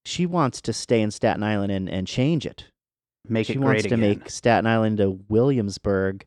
[0.05, 2.65] she wants to stay in staten island and and change it
[3.29, 3.99] make she it wants to again.
[3.99, 6.25] make Staten Island to Williamsburg,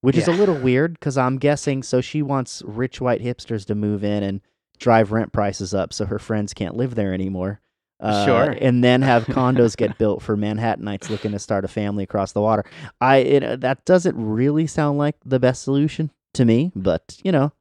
[0.00, 3.74] which is a little weird because I'm guessing so she wants rich white hipsters to
[3.74, 4.40] move in and
[4.78, 7.60] drive rent prices up so her friends can't live there anymore.
[8.00, 8.56] Uh, Sure.
[8.60, 12.40] and then have condos get built for Manhattanites looking to start a family across the
[12.40, 12.64] water.
[13.00, 17.52] I it, that doesn't really sound like the best solution to me, but you know,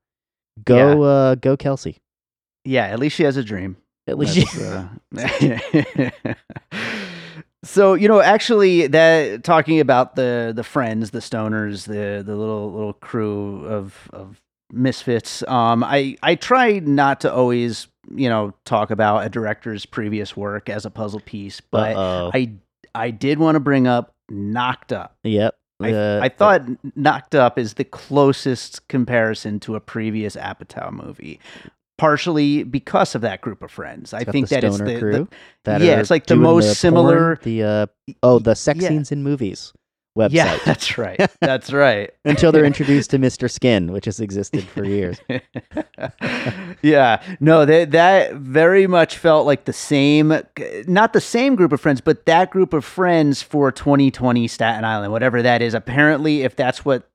[0.65, 1.99] go uh, go Kelsey.
[2.65, 3.77] Yeah, at least she has a dream.
[4.07, 6.33] At least That's, uh,
[7.63, 12.71] so you know, actually, that talking about the the friends, the stoners, the the little
[12.71, 15.43] little crew of of misfits.
[15.47, 20.69] Um, I I try not to always you know talk about a director's previous work
[20.69, 22.31] as a puzzle piece, but Uh-oh.
[22.33, 22.51] I
[22.93, 25.15] I did want to bring up Knocked Up.
[25.23, 25.55] yep.
[25.81, 26.61] I, Uh, I thought
[26.95, 31.39] Knocked Up is the closest comparison to a previous Apatow movie.
[32.03, 34.13] Partially because of that group of friends.
[34.13, 35.27] I It's think the that it's the, crew the
[35.63, 37.85] that yeah, it's like the most porn, similar- the uh,
[38.21, 38.89] oh, the sex Yeah.
[38.89, 39.71] scenes in movies
[40.17, 40.31] website.
[40.33, 41.17] yeah, that's right.
[41.39, 42.11] That's right.
[42.25, 43.49] Until they're introduced to Mr.
[43.49, 45.17] Skin, which has existed for years.
[46.81, 50.33] yeah, no, that that very much felt like the same,
[50.87, 55.11] not the same group of friends, but that group of friends for 2020 Staten Island,
[55.11, 55.73] whatever that is.
[55.73, 57.09] Apparently, if that's what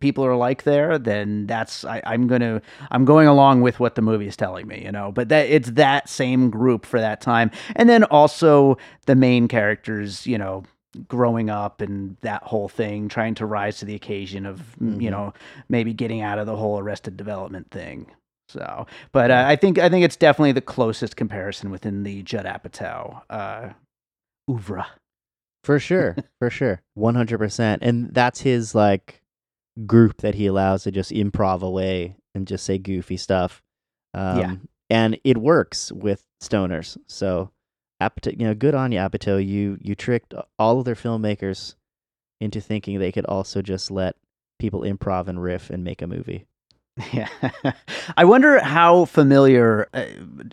[0.00, 4.02] people are like there, then that's I, I'm gonna I'm going along with what the
[4.02, 5.12] movie is telling me, you know.
[5.12, 10.26] But that it's that same group for that time, and then also the main characters,
[10.26, 10.64] you know.
[11.08, 15.10] Growing up and that whole thing, trying to rise to the occasion of, mm, you
[15.10, 15.32] know,
[15.70, 18.08] maybe getting out of the whole arrested development thing.
[18.52, 22.44] So, but uh, I think I think it's definitely the closest comparison within the Judd
[22.44, 23.70] Apatow uh,
[24.50, 24.86] oeuvre.
[25.64, 29.21] For sure, for sure, one hundred percent, and that's his like
[29.86, 33.62] group that he allows to just improv away and just say goofy stuff.
[34.14, 34.54] Um, Yeah.
[34.90, 36.96] and it works with stoners.
[37.06, 37.50] So,
[38.02, 39.44] Apatow, you know, good on you, Apatow.
[39.44, 41.74] You you tricked all of their filmmakers
[42.40, 44.16] into thinking they could also just let
[44.58, 46.44] people improv and riff and make a movie.
[47.12, 47.28] Yeah,
[48.16, 50.04] I wonder how familiar uh,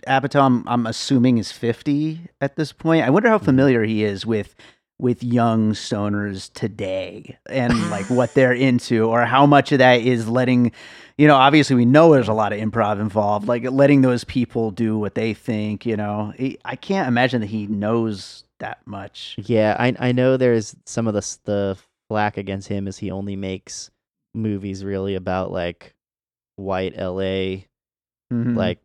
[0.08, 0.40] Apatow.
[0.42, 3.04] I'm, I'm assuming is 50 at this point.
[3.04, 3.44] I wonder how Mhm.
[3.44, 4.54] familiar he is with
[5.00, 10.28] with young stoners today and like what they're into, or how much of that is
[10.28, 10.72] letting.
[11.18, 14.70] You know, obviously, we know there's a lot of improv involved, like letting those people
[14.70, 15.84] do what they think.
[15.84, 16.32] You know,
[16.64, 19.36] I can't imagine that he knows that much.
[19.38, 23.36] Yeah, I I know there's some of the the flack against him is he only
[23.36, 23.90] makes
[24.34, 25.94] movies really about like
[26.56, 27.64] white LA
[28.32, 28.54] Mhm.
[28.56, 28.78] like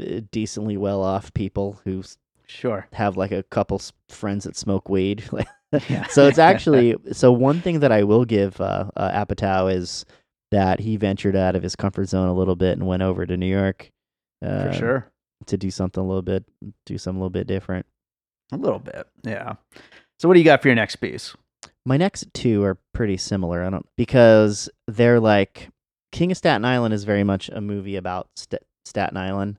[0.00, 2.02] uh, decently well off people who
[2.52, 2.86] sure.
[2.92, 5.24] have like a couple friends that smoke weed.
[5.88, 6.06] Yeah.
[6.08, 10.04] so it's actually so one thing that I will give uh, uh, Apatow is
[10.50, 13.36] that he ventured out of his comfort zone a little bit and went over to
[13.38, 13.90] New York
[14.44, 15.12] uh, for sure.
[15.46, 16.44] to do something a little bit
[16.84, 17.86] do something a little bit different.
[18.52, 19.06] A little bit.
[19.22, 19.54] Yeah.
[20.20, 21.34] So what do you got for your next piece?
[21.86, 23.64] My next two are pretty similar.
[23.64, 25.70] I don't because they're like
[26.12, 29.58] King of Staten Island is very much a movie about St- Staten Island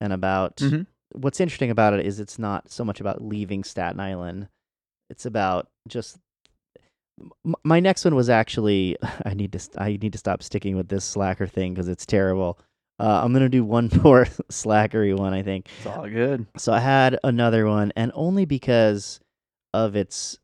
[0.00, 0.86] and about Mhm.
[1.14, 4.48] What's interesting about it is it's not so much about leaving Staten Island.
[5.10, 6.18] It's about just
[7.44, 10.88] M- my next one was actually I need to I need to stop sticking with
[10.88, 12.58] this slacker thing because it's terrible.
[12.98, 15.68] Uh, I'm gonna do one more slackery one I think.
[15.78, 16.46] It's all good.
[16.56, 19.20] So I had another one, and only because
[19.74, 20.38] of its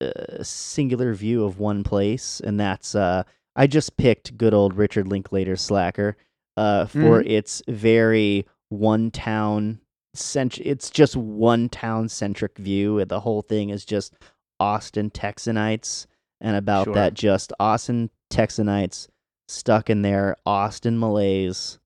[0.00, 3.24] uh, singular view of one place, and that's uh,
[3.56, 6.16] I just picked good old Richard Linklater's Slacker
[6.56, 9.80] uh, for its very one town
[10.14, 12.98] cent- It's just one town centric view.
[12.98, 14.14] and The whole thing is just
[14.60, 16.06] Austin Texanites,
[16.40, 16.94] and about Sure.
[16.94, 19.08] that, just Austin Texanites
[19.48, 21.78] stuck in their Austin malaise.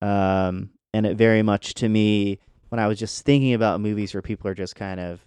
[0.00, 4.22] Um, and it very much to me when I was just thinking about movies where
[4.22, 5.26] people are just kind of,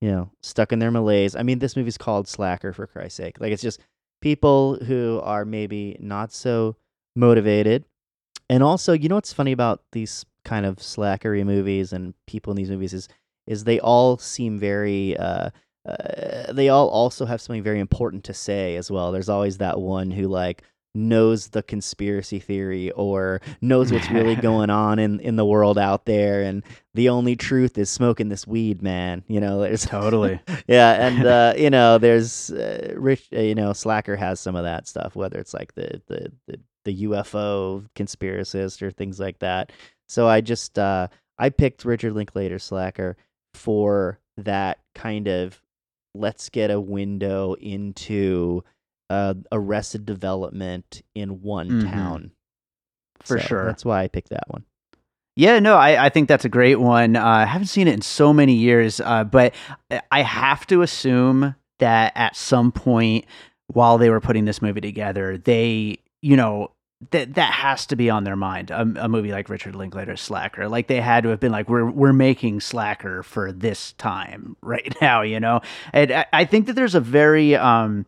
[0.00, 1.36] you know, stuck in their malaise.
[1.36, 3.40] I mean, this movie's called Slacker for Christ's sake.
[3.40, 3.80] Like it's just
[4.20, 6.76] people who are maybe not so
[7.16, 7.84] motivated.
[8.48, 12.56] And also, you know what's funny about these kind of slackery movies and people in
[12.56, 13.08] these movies is
[13.46, 15.50] is they all seem very uh,
[15.88, 19.10] uh, they all also have something very important to say as well.
[19.10, 20.62] There's always that one who like
[20.94, 26.04] knows the conspiracy theory or knows what's really going on in in the world out
[26.04, 30.38] there and the only truth is smoking this weed man you know there's Totally.
[30.66, 34.64] yeah and uh you know there's uh, rich uh, you know slacker has some of
[34.64, 39.70] that stuff whether it's like the the the, the ufo conspiracist or things like that
[40.08, 41.06] so i just uh
[41.38, 43.16] i picked richard linklater slacker
[43.54, 45.60] for that kind of
[46.14, 48.62] let's get a window into
[49.10, 51.90] uh arrested development in one Mhm.
[51.90, 52.30] town
[53.20, 53.64] For So sure.
[53.66, 54.64] that's why i picked that one
[55.34, 57.16] Yeah, no, I, I think that's a great one.
[57.16, 59.54] Uh, I haven't seen it in so many years, uh, but
[60.10, 63.24] I have to assume that at some point
[63.68, 66.70] while they were putting this movie together, they, you know,
[67.10, 68.70] that that has to be on their mind.
[68.70, 71.90] A, a movie like Richard Linklater's Slacker, like they had to have been like, we're
[71.90, 75.60] we're making Slacker for this time right now, you know.
[75.92, 78.06] And I, I think that there's a very, um,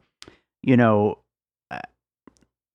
[0.62, 1.18] you know,
[1.72, 1.80] uh,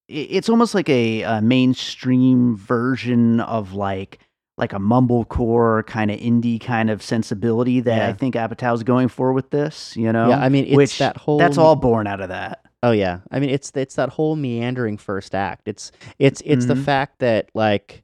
[0.10, 4.19] it's almost like a, a mainstream version of like
[4.58, 8.13] like a mumblecore kind of indie kind of sensibility that I Yeah.
[8.13, 9.95] think Apatow's going for with this.
[9.95, 12.65] You know, yeah i mean it's which that whole that's all born out of that.
[12.81, 15.67] Oh yeah, I mean it's it's that whole meandering first act.
[15.67, 16.83] It's it's it's the Mhm.
[16.85, 18.03] fact that like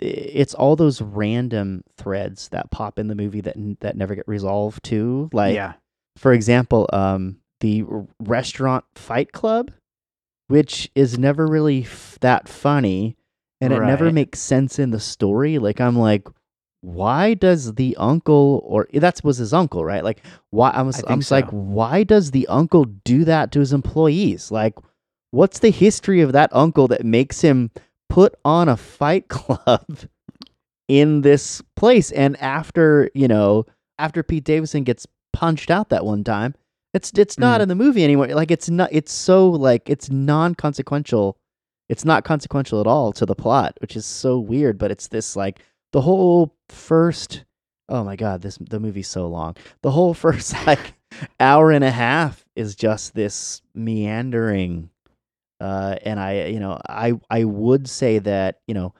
[0.00, 4.82] it's all those random threads that pop in the movie that that never get resolved
[4.84, 5.28] too.
[5.32, 5.74] Like yeah,
[6.16, 7.84] for example, um the
[8.20, 9.70] restaurant Fight Club,
[10.48, 13.16] which is never really f- that funny,
[13.60, 15.58] and it never makes sense in the story.
[15.58, 16.28] Like I'm like,
[16.84, 20.04] why does the uncle or that was his uncle, right?
[20.04, 23.60] Like why I was I think was like, why does the uncle do that to
[23.60, 24.50] his employees?
[24.50, 24.74] Like,
[25.30, 27.70] what's the history of that uncle that makes him
[28.10, 29.86] put on a fight club
[30.88, 32.12] in this place?
[32.12, 33.64] And after, you know,
[33.98, 36.54] after Pete Davidson gets punched out that one time,
[36.92, 37.62] it's it's not Mm.
[37.64, 38.26] in the movie anymore.
[38.28, 41.38] Like it's not it's so like it's non consequential.
[41.88, 45.34] It's not consequential at all to the plot, which is so weird, but it's this
[45.34, 45.60] like
[45.94, 47.44] the whole first
[47.88, 49.56] oh my god, this the movie's so long.
[49.82, 50.94] The whole first like
[51.38, 54.90] hour and a half is just this meandering
[55.60, 58.92] uh and I you know, I I would say that, you know,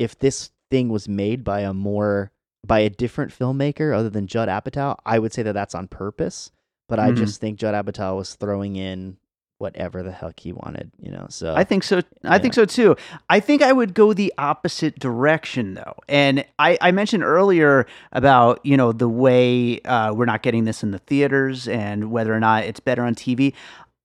[0.00, 2.32] if this thing was made by a more
[2.66, 6.50] by a different filmmaker other than Judd Apatow, I would say that that's on purpose.
[6.88, 7.16] But I Mhm.
[7.16, 9.18] just think Judd Apatow was throwing in
[9.60, 11.26] whatever the heck he wanted, you know.
[11.28, 12.00] So I think so.
[12.24, 12.96] I think so too.
[13.28, 15.94] I think I would go the opposite direction though.
[16.08, 20.82] And I, I mentioned earlier about you know the way uh, we're not getting this
[20.82, 23.52] in the theaters and whether or not it's better on TV.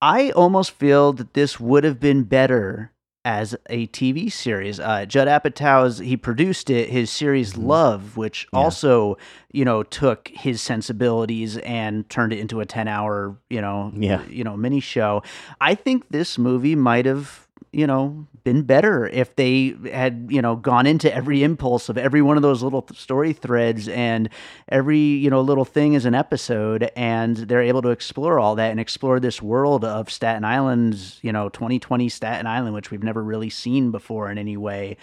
[0.01, 2.91] I almost feel that this would have been better
[3.25, 4.79] as a TV series.
[4.79, 7.65] Uh, Judd Apatow's he produced it, his series Mhm.
[7.65, 8.59] Love, which Yeah.
[8.59, 9.17] also
[9.51, 14.21] you know took his sensibilities and turned it into a ten hour you know Yeah.
[14.29, 15.23] you know mini show.
[15.59, 17.44] I think this movie might have,
[17.75, 22.21] you know, been better if they had, you know, gone into every impulse of every
[22.21, 24.29] one of those little story threads and
[24.69, 28.71] every, you know, little thing is an episode and they're able to explore all that
[28.71, 33.21] and explore this world of Staten Island's, you know, 2020 Staten Island, which we've never
[33.21, 34.95] really seen before in any way.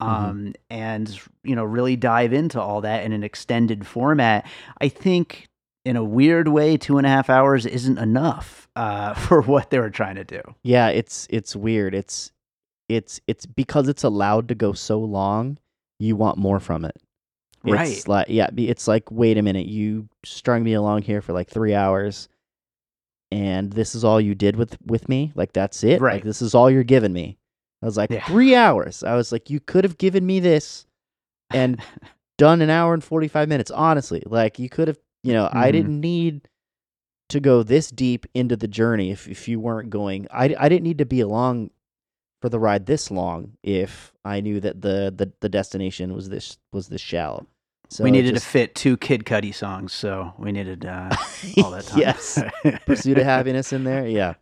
[0.00, 1.08] Um, and,
[1.44, 4.46] you know, really dive into all that in an extended format.
[4.80, 5.48] I think
[5.86, 9.78] in a weird way, two and a half hours isn't enough uh, for what they
[9.78, 10.40] were trying to do.
[10.62, 11.94] Yeah, it's it's weird.
[11.94, 12.32] It's
[12.88, 15.58] it's it's because it's allowed to go so long,
[15.98, 16.96] you want more from it.
[17.64, 18.08] It's Right.
[18.08, 21.74] like yeah, it's like wait a minute, you strung me along here for like 3
[21.74, 22.28] hours
[23.32, 25.32] and this is all you did with with me?
[25.34, 26.00] Like that's it?
[26.00, 26.14] Right.
[26.14, 27.38] Like this is all you're giving me.
[27.82, 28.24] I was like Yeah.
[28.26, 29.02] 3 hours.
[29.02, 30.86] I was like you could have given me this
[31.50, 31.80] and
[32.38, 34.22] done an hour and 45 minutes honestly.
[34.26, 35.72] Like you could have, you know, I Mhm.
[35.72, 36.48] didn't need
[37.28, 40.84] to go this deep into the journey if, if you weren't going I, I didn't
[40.84, 41.70] need to be along
[42.40, 46.58] for the ride this long if I knew that the the, the destination was this
[46.72, 47.46] was this shallow.
[47.88, 51.10] So we needed just- to fit two Kid Cudi songs, so we needed uh,
[51.62, 52.00] all that time.
[52.00, 52.42] yes,
[52.86, 54.06] pursuit of happiness in there.
[54.06, 54.34] Yeah,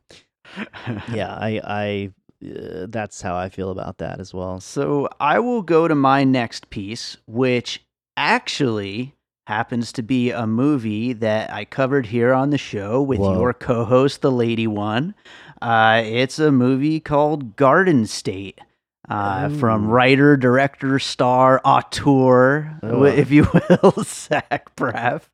[1.13, 1.33] yeah.
[1.35, 2.11] I I
[2.47, 4.61] uh, that's how I feel about that as well.
[4.61, 7.85] So I will go to my next piece, which
[8.17, 9.15] actually
[9.47, 13.35] happens to be a movie that I covered here on the show with Whoa.
[13.39, 15.15] your co-host, the Lady One.
[15.61, 18.61] Uh, it's a movie called Garden State.
[19.07, 23.05] Uh, from writer, director, star, auteur, Oh.
[23.05, 23.47] if you
[23.83, 25.25] will, Zach Braff.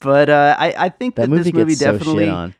[0.00, 2.54] But uh, I, I think That that, movie this movie gets so definitely shit on.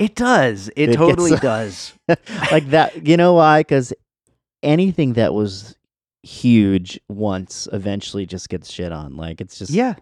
[0.00, 0.70] it does.
[0.74, 1.92] It, It totally so- does.
[2.50, 3.06] like that.
[3.06, 3.60] You know why?
[3.60, 3.92] Because
[4.64, 5.76] anything that was
[6.24, 9.16] huge once eventually just gets shit on.
[9.16, 9.94] Like it's just Yeah,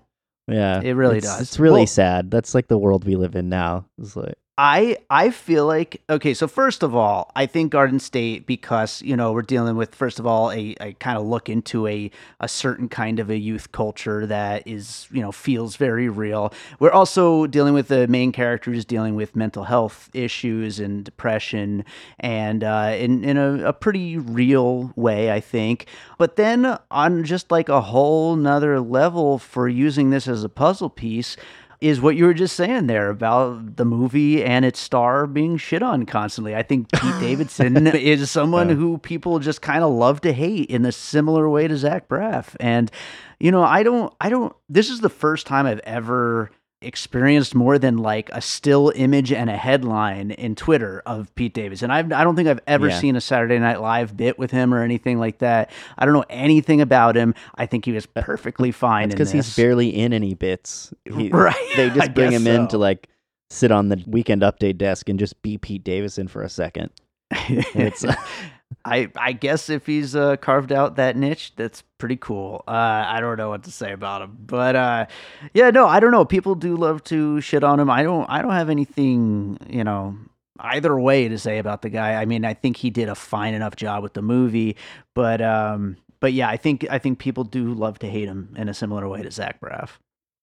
[0.48, 0.80] yeah.
[0.80, 1.40] it really it's, does.
[1.40, 2.30] It's really Well- sad.
[2.30, 3.86] That's like the world we live in now.
[3.98, 8.46] It's like I I feel like okay, so first of all, I think Garden State
[8.46, 11.86] because you know we're dealing with first of all a, a kind of look into
[11.86, 16.54] a a certain kind of a youth culture that is you know feels very real.
[16.78, 21.84] We're also dealing with the main characters dealing with mental health issues and depression,
[22.18, 25.84] and uh, in in a, a pretty real way, I think.
[26.16, 30.88] But then on just like a whole nother level for using this as a puzzle
[30.88, 31.36] piece
[31.80, 35.82] is what you were just saying there about the movie and its star being shit
[35.82, 36.54] on constantly.
[36.56, 38.74] I think Pete Davidson is someone Yeah.
[38.76, 42.56] who people just kind of love to hate in a similar way to Zach Braff.
[42.60, 42.90] And
[43.38, 44.54] you know, I don't, I don't.
[44.68, 46.50] This is the first time I've ever
[46.86, 51.90] experienced more than like a still image and a headline in Twitter of Pete Davidson.
[51.90, 52.98] I've, I don't think I've ever Yeah.
[52.98, 55.70] seen a Saturday Night Live bit with him or anything like that.
[55.98, 57.34] I don't know anything about him.
[57.56, 60.94] I think he was uh, perfectly fine because he's barely in any bits.
[61.04, 61.54] He- right.
[61.76, 63.08] They just bring him in to like
[63.50, 66.90] sit on the weekend update desk and just be Pete Davidson for a second.
[67.48, 68.04] It's
[68.84, 72.64] I I guess if he's uh, carved out that niche, that's pretty cool.
[72.66, 75.06] Uh, I don't know what to say about him, but uh,
[75.54, 76.24] yeah, no, I don't know.
[76.24, 77.90] People do love to shit on him.
[77.90, 78.26] I don't.
[78.28, 80.16] I don't have anything, you know,
[80.58, 82.14] either way to say about the guy.
[82.14, 84.76] I mean, I think he did a fine enough job with the movie,
[85.14, 88.68] but um, but yeah, I think I think people do love to hate him in
[88.68, 89.90] a similar way to Zach Braff.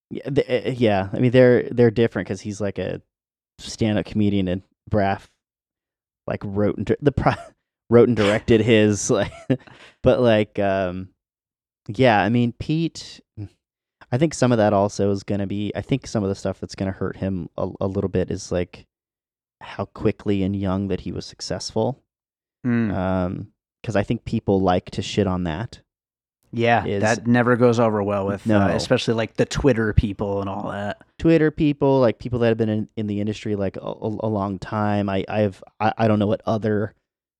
[0.10, 1.10] yeah, th- uh, yeah.
[1.12, 3.02] I mean they're they're different because he's like a
[3.60, 5.28] stand-up comedian and Braff
[6.26, 7.34] like wrote and the pro-
[7.90, 9.32] wrote and directed his like
[10.02, 11.10] but like um
[11.88, 13.20] yeah i mean pete
[14.12, 16.36] i think some of that also is going to be i think some of the
[16.36, 18.86] stuff that's going to hurt him a, a little bit is like
[19.62, 22.00] how quickly and young that he was successful
[22.66, 22.94] Mm.
[22.96, 23.48] um
[23.82, 25.82] because i think people like to shit on that
[26.56, 28.60] yeah, is- that never goes over well with, No.
[28.62, 31.02] uh, especially like the Twitter people and all that.
[31.20, 34.30] twitter people like people that have been in, in the industry like a, a, a
[34.30, 36.94] long time i i've I, I don't know what other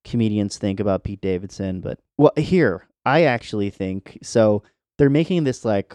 [0.04, 4.62] comedians think about pete davidson but well here i actually think so
[4.98, 5.94] they're making this like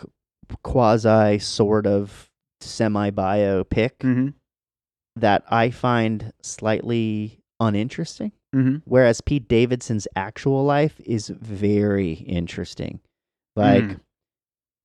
[0.63, 2.31] quasi sort of
[2.61, 4.29] semi biopic Mm-hmm.
[5.17, 8.77] that i find slightly uninteresting Mm-hmm.
[8.87, 13.01] whereas pete davidson's actual life is very interesting
[13.57, 14.01] like Mm.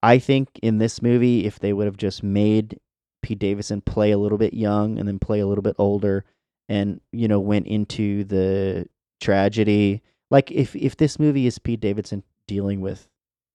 [0.06, 2.78] I think in this movie, if they would have just made
[3.22, 6.26] Pete Davidson play a little bit young and then play a little bit older,
[6.68, 8.86] and you know went into the
[9.24, 13.08] tragedy, like if if this movie is Pete Davidson dealing with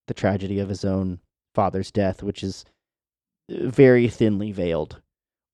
[0.07, 1.21] the tragedy of his own
[1.55, 2.65] father's death, which is
[3.53, 5.01] uh, very thinly veiled,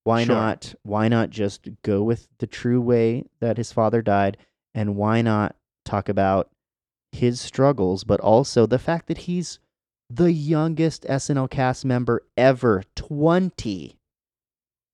[0.03, 0.35] why Sure.
[0.35, 4.37] not why not just go with the true way that his father died,
[4.73, 6.49] and why not talk about
[7.11, 9.59] his struggles, but also the fact that he's
[10.09, 13.97] the youngest SNL cast member ever 20.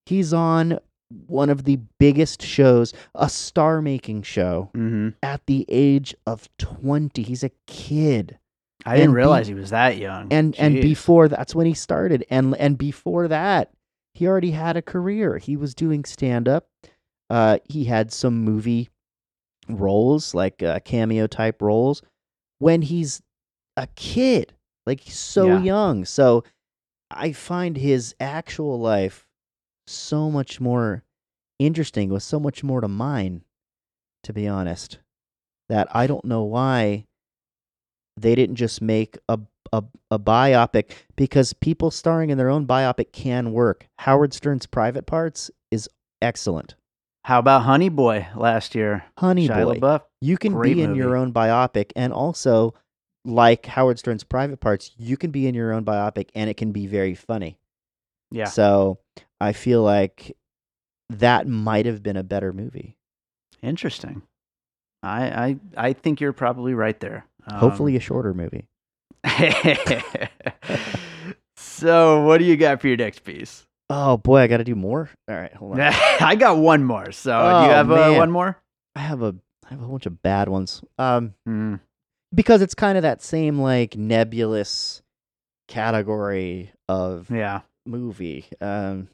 [0.05, 0.79] He's on
[1.27, 5.09] one of the biggest shows, a star making show, Mm-hmm.
[5.23, 7.21] at the age of 20.
[7.23, 8.37] He's a kid.
[8.85, 10.31] I didn't And be- realize he was that young.
[10.33, 12.25] And and before that's when he started.
[12.29, 13.71] And and before that,
[14.15, 15.37] he already had a career.
[15.37, 16.67] He was doing stand up.
[17.29, 18.89] Uh he had some movie
[19.69, 22.01] roles, like uh, cameo type roles
[22.59, 23.21] when he's
[23.77, 24.53] a kid.
[24.85, 25.61] Like he's so Yeah.
[25.61, 26.05] young.
[26.05, 26.43] So
[27.11, 29.27] I find his actual life
[29.87, 31.03] so much more
[31.59, 33.43] interesting with so much more to mine,
[34.23, 34.99] to be honest.
[35.69, 37.05] That I don't know why
[38.17, 39.39] they didn't just make a
[39.73, 43.87] a, a biopic because people starring in their own biopic can work.
[43.99, 45.87] Howard Stern's Private Parts is
[46.21, 46.75] excellent.
[47.23, 49.05] How about Honey Boy last year?
[49.17, 49.75] Honey Shia Boy.
[49.75, 50.01] LaBeouf.
[50.19, 52.73] You can be in your own biopic and also
[53.23, 56.71] like Howard Stern's Private Parts, you can be in your own biopic and it can
[56.71, 57.57] be very funny.
[58.31, 58.45] Yeah.
[58.45, 58.99] So
[59.41, 60.35] I feel like
[61.09, 62.97] that might have been a better movie.
[63.61, 64.21] Interesting.
[65.03, 65.57] I I
[65.89, 67.25] I think you're probably right there.
[67.47, 68.67] Um, Hopefully a shorter movie.
[71.55, 73.65] so, what do you got for your next piece?
[73.89, 75.09] Oh boy, I got to do more.
[75.29, 75.79] All right, hold on.
[76.21, 77.11] I got one more.
[77.11, 78.57] So, do Oh, you have uh, one more?
[78.95, 79.35] I have a
[79.65, 80.81] I have a bunch of bad ones.
[80.97, 81.79] Um Mm.
[82.33, 85.01] because it's kind of that same like nebulous
[85.67, 87.61] category of Yeah.
[87.85, 88.45] movie.
[88.61, 89.09] Um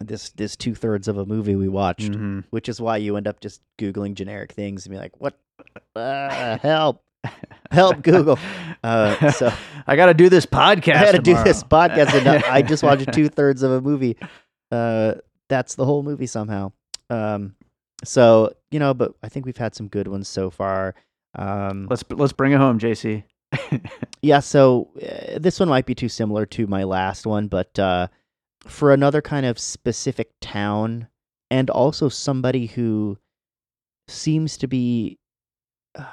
[0.00, 2.12] this this two thirds of a movie we watched.
[2.12, 2.44] Mhm.
[2.50, 5.38] which is why you end up just googling generic things and be like, "What?
[5.94, 7.02] Uh, help!
[7.70, 8.38] Help, Google!"
[8.84, 9.50] Uh, so
[9.86, 10.96] I got to do this podcast.
[10.96, 14.18] I got to do this podcast, and I just watched two thirds of a movie.
[14.70, 15.14] Uh,
[15.48, 16.72] that's the whole movie somehow.
[17.08, 17.54] Um,
[18.04, 20.94] so you know, but I think we've had some good ones so far.
[21.38, 23.24] Um, Let's let's bring it home, JC.
[24.22, 28.08] yeah, so uh, this one might be too similar to my last one, but uh,
[28.66, 31.08] for another kind of specific town
[31.50, 33.18] and also somebody who
[34.08, 35.18] seems to be
[35.94, 36.04] uh,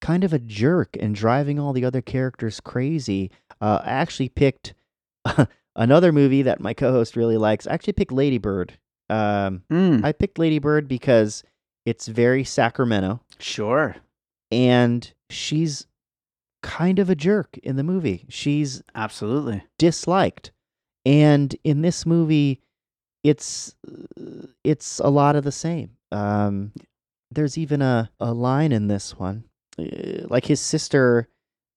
[0.00, 3.30] kind of a jerk and driving all the other characters crazy,
[3.60, 4.74] uh, I actually picked
[5.76, 7.66] another movie that my co-host really likes.
[7.66, 8.78] I actually picked Lady Bird.
[9.08, 11.42] Um, Mm, I picked Lady Bird because
[11.84, 13.96] it's very Sacramento sure.
[14.50, 15.86] and she's
[16.62, 18.26] kind of a jerk in the movie.
[18.28, 19.62] She's Absolutely.
[19.78, 20.50] disliked.
[21.06, 22.60] And in this movie
[23.24, 23.74] it's
[24.64, 25.96] it's a lot of the same.
[26.12, 26.72] Um
[27.30, 29.44] there's even a a line in this one.
[29.78, 31.28] Uh, like his sister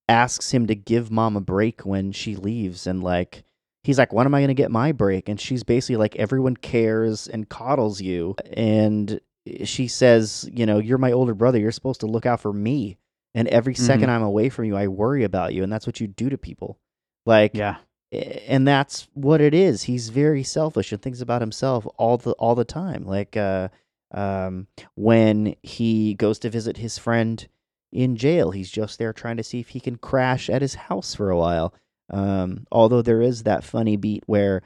[0.07, 3.43] asks him to give mom a break when she leaves and like
[3.83, 6.55] he's like when am I going to get my break and she's basically like everyone
[6.57, 9.19] cares and coddles you and
[9.63, 12.97] she says, you know, you're my older brother, you're supposed to look out for me.
[13.33, 14.09] And every 2nd Mhm.
[14.09, 16.79] I'm away from you, I worry about you and that's what you do to people.
[17.25, 17.77] Like Yeah.
[18.11, 19.83] And that's what it is.
[19.83, 23.05] He's very selfish and thinks about himself all the all the time.
[23.05, 23.69] Like uh,
[24.11, 27.47] um, when he goes to visit his friend
[27.91, 31.13] in jail, he's just there trying to see if he can crash at his house
[31.15, 31.73] for a while.
[32.11, 34.63] Um, although there is that funny beat where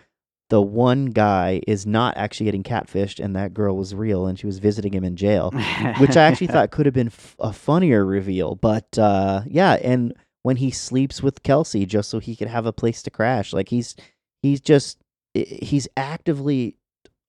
[0.50, 4.46] the one guy is not actually getting catfished, and that girl was real, and she
[4.46, 5.52] was visiting him in jail
[5.98, 8.56] which I actually thought could have been f- a funnier reveal.
[8.56, 10.14] But uh, yeah, and
[10.44, 13.70] when he sleeps with Kelsey just so he could have a place to crash, like
[13.70, 13.96] he's
[14.42, 15.00] he's just
[15.34, 16.78] he's actively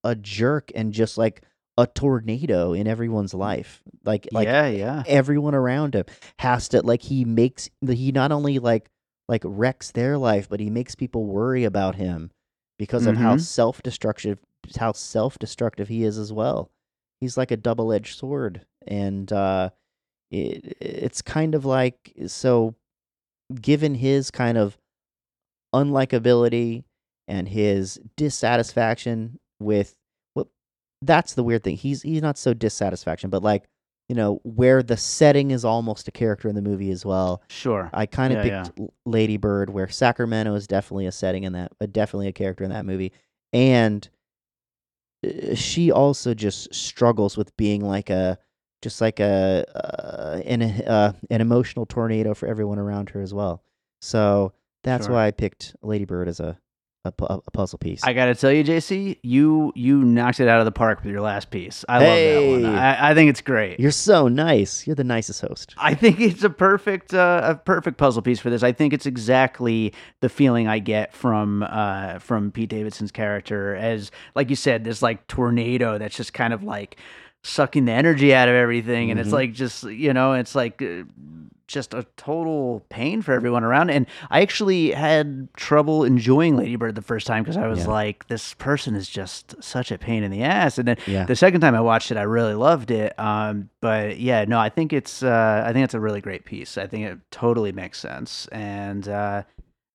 [0.04, 1.42] a jerk and just like
[1.78, 3.82] a tornado in everyone's life.
[4.04, 5.02] Like like yeah, yeah.
[5.06, 6.04] everyone around him
[6.38, 8.90] has to like he makes he not only like
[9.28, 12.30] like wrecks their life, but he makes people worry about him
[12.78, 13.40] because of how Mhm.
[13.40, 14.38] self destructive
[14.78, 16.70] how self destructive he is as well.
[17.20, 19.70] He's like a double edged sword, and uh,
[20.30, 22.74] it, it's kind of like so.
[23.60, 24.78] Given his kind of
[25.74, 26.84] unlikability
[27.28, 29.96] and his dissatisfaction with
[30.34, 30.48] what
[31.02, 31.76] that's the weird thing.
[31.76, 33.64] He's he's not so dissatisfaction, but like
[34.08, 37.42] you know where the setting is almost a character in the movie as well.
[37.48, 37.90] Sure.
[37.92, 41.54] I kind of Yeah, picked L Lady Bird, where Sacramento is definitely a setting in
[41.54, 43.12] that, uh, definitely a character in that movie,
[43.52, 44.08] and
[45.26, 48.38] uh, she also just struggles with being like a,
[48.84, 53.62] just like a, uh, an uh, an emotional tornado for everyone around her as well.
[54.00, 54.52] So
[54.84, 55.14] that's Sure.
[55.14, 56.58] why I picked Lady Bird as a
[57.06, 58.02] a, a puzzle piece.
[58.02, 61.20] I gotta tell you, JC, you you knocked it out of the park with your
[61.20, 61.84] last piece.
[61.86, 62.74] I love that one.
[62.78, 63.78] I, I think it's great.
[63.78, 64.86] You're so nice.
[64.86, 65.74] You're the nicest host.
[65.76, 68.62] I think it's a perfect uh, a perfect puzzle piece for this.
[68.62, 74.10] I think it's exactly the feeling I get from uh, from Pete Davidson's character as
[74.34, 76.96] like you said, this like tornado that's just kind of like
[77.44, 79.32] sucking the energy out of everything, and it's Mhm.
[79.34, 80.82] like just you know, it's like.
[80.82, 81.04] Uh,
[81.66, 83.88] just a total pain for everyone around.
[83.88, 87.86] And I actually had trouble enjoying Lady Bird the first time because I was Yeah.
[87.90, 90.76] like, this person is just such a pain in the ass.
[90.76, 91.24] And then Yeah.
[91.24, 93.18] the second time I watched it, I really loved it.
[93.18, 96.76] Um, but yeah, no, I think it's uh, I think it's a really great piece.
[96.76, 99.44] I think it totally makes sense, and uh,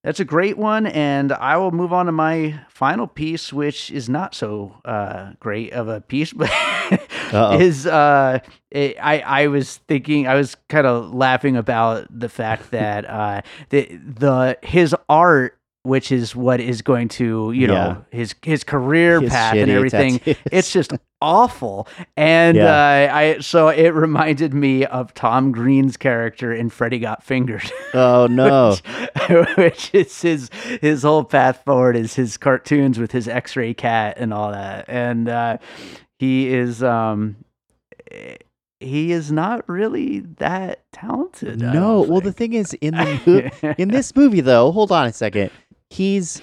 [0.03, 0.87] that's a great one.
[0.87, 5.73] And I will move on to my final piece, which is not so uh, great
[5.73, 6.33] of a piece,
[7.31, 8.39] but is uh,
[8.71, 13.41] it, I I was thinking I was kind of laughing about the fact that uh,
[13.69, 15.59] the the his art.
[15.89, 17.95] Which is what is going to, you know, Yeah.
[18.11, 20.37] his his career His path and everything tattoos.
[20.51, 21.85] it's just awful
[22.15, 23.09] and Yeah.
[23.11, 28.25] uh, i so it reminded me of tom green's character in freddy got fingered oh
[28.31, 28.77] no.
[29.29, 34.15] which, which is his his whole path forward is his cartoons with his x-ray cat
[34.17, 35.57] and all that and uh,
[36.19, 37.35] he is um
[38.79, 42.01] he is not really that talented No.
[42.01, 45.51] Well, the thing is, in the mo- in this movie, though, hold on a second.
[45.89, 46.41] He's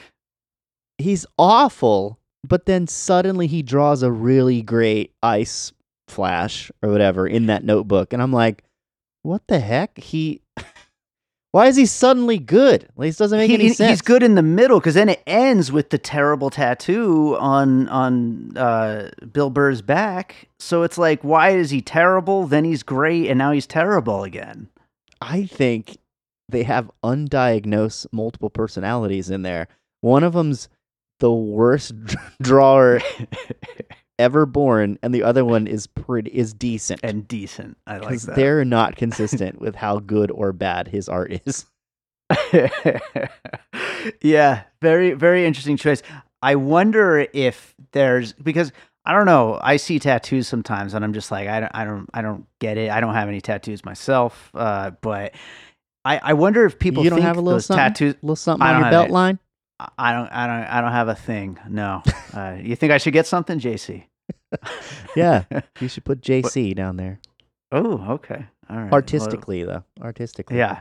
[0.99, 5.72] he's awful, but then suddenly he draws a really great ice
[6.09, 8.64] flash or whatever in that notebook, and I'm like,
[9.22, 9.99] what the heck?
[9.99, 10.40] He.
[11.53, 12.86] Why is he suddenly good?
[12.97, 13.88] Like, this doesn't make He- any sense.
[13.88, 18.55] He's good in the middle because then it ends with the terrible tattoo on on
[18.59, 20.49] uh, Bill Burr's back.
[20.59, 22.47] So it's like, why is he terrible?
[22.47, 24.68] Then he's great, and now he's terrible again.
[25.22, 25.97] I think
[26.49, 29.68] they have undiagnosed multiple personalities in there.
[30.01, 30.68] One of them's
[31.20, 31.94] the worst
[32.42, 33.01] drawer
[34.18, 37.01] ever born, and the other one is pretty is decent.
[37.03, 37.76] and decent.
[37.86, 38.36] I like because that.
[38.36, 41.66] they're not consistent with how good or bad his art is.
[44.22, 46.03] yeah, very very interesting choice.
[46.42, 48.72] I wonder if there's because
[49.05, 49.59] I don't know.
[49.62, 52.76] I see tattoos sometimes, and I'm just like, I don't, I don't, I don't get
[52.76, 52.90] it.
[52.90, 55.32] I don't have any tattoos myself, uh, but
[56.07, 58.14] I, I wonder if people you don't think have a little something, tattoos.
[58.22, 59.12] little something on your belt it.
[59.12, 59.38] line.
[59.98, 61.59] I- don't, I don't, I don't have a thing.
[61.68, 62.02] No.
[62.36, 64.04] Uh, you think I should get something, JC?
[65.16, 65.44] Yeah,
[65.80, 67.18] you should put JC down there.
[67.72, 68.44] oh, okay.
[68.68, 68.84] All right.
[68.84, 70.59] Well, Artistically, though, artistically.
[70.59, 70.80] Yeah.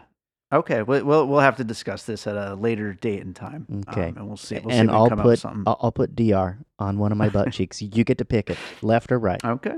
[0.51, 0.81] Okay.
[0.81, 3.85] We'll, we'll we'll have to discuss this at a later date and time.
[3.87, 4.09] Okay.
[4.09, 4.59] Um, and we'll see.
[4.59, 5.63] We'll and we I'll put something.
[5.65, 7.81] I'll, I'll put Dr on one of my butt cheeks.
[7.81, 9.39] You get to pick it, left or right.
[9.45, 9.75] Okay.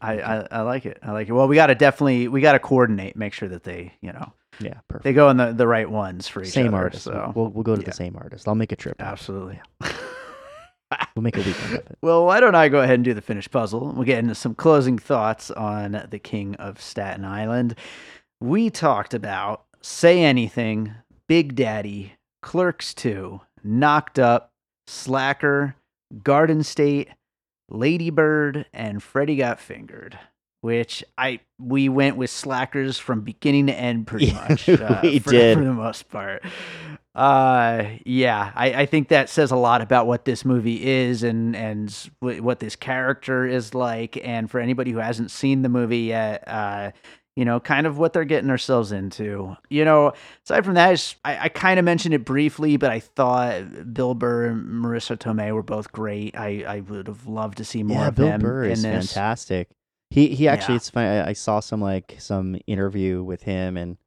[0.00, 0.98] I, I, I like it.
[1.02, 1.32] I like it.
[1.32, 4.32] Well, we got to definitely we got to coordinate, make sure that they you know
[4.60, 5.04] Yeah, perfect.
[5.04, 6.76] they go in the, the right ones for each Same other.
[6.84, 7.04] artist.
[7.04, 7.86] So We'll we'll go to yeah.
[7.86, 8.46] the same artist.
[8.48, 8.96] I'll make a trip.
[9.00, 9.60] absolutely.
[11.16, 11.98] We'll make a weekend of it.
[12.00, 13.92] Well, why don't I go ahead and do the finished puzzle?
[13.92, 17.74] We'll get into some closing thoughts on the King of Staten Island.
[18.40, 20.94] We talked about Say Anything,
[21.26, 24.52] Big Daddy, Clerks 2, Knocked Up,
[24.86, 25.74] Slacker,
[26.22, 27.08] Garden State,
[27.68, 30.16] Lady Bird, and Freddy Got Fingered.
[30.66, 34.68] Which I we went with slackers from beginning to end pretty Yeah, much.
[34.68, 35.56] uh, we for, did.
[35.58, 36.42] for the most part.
[37.14, 41.56] Uh, yeah, I, I think that says a lot about what this movie is and
[41.56, 41.90] and
[42.20, 44.18] wh- what this character is like.
[44.26, 46.90] And for anybody who hasn't seen the movie yet, uh,
[47.34, 49.56] you know, kind of what they're getting themselves into.
[49.70, 50.12] You know,
[50.44, 53.94] aside from that, I, just- I, I kind of mentioned it briefly, but I thought
[53.94, 56.36] Bill Burr and Marisa Tomei were both great.
[56.36, 58.82] I, I would have loved to see more yeah, of Bill them Burr in is
[58.82, 59.12] this.
[59.12, 59.68] fantastic.
[60.10, 60.76] He he actually Yeah.
[60.76, 61.08] it's funny.
[61.08, 63.98] I, I saw some like some interview with him, and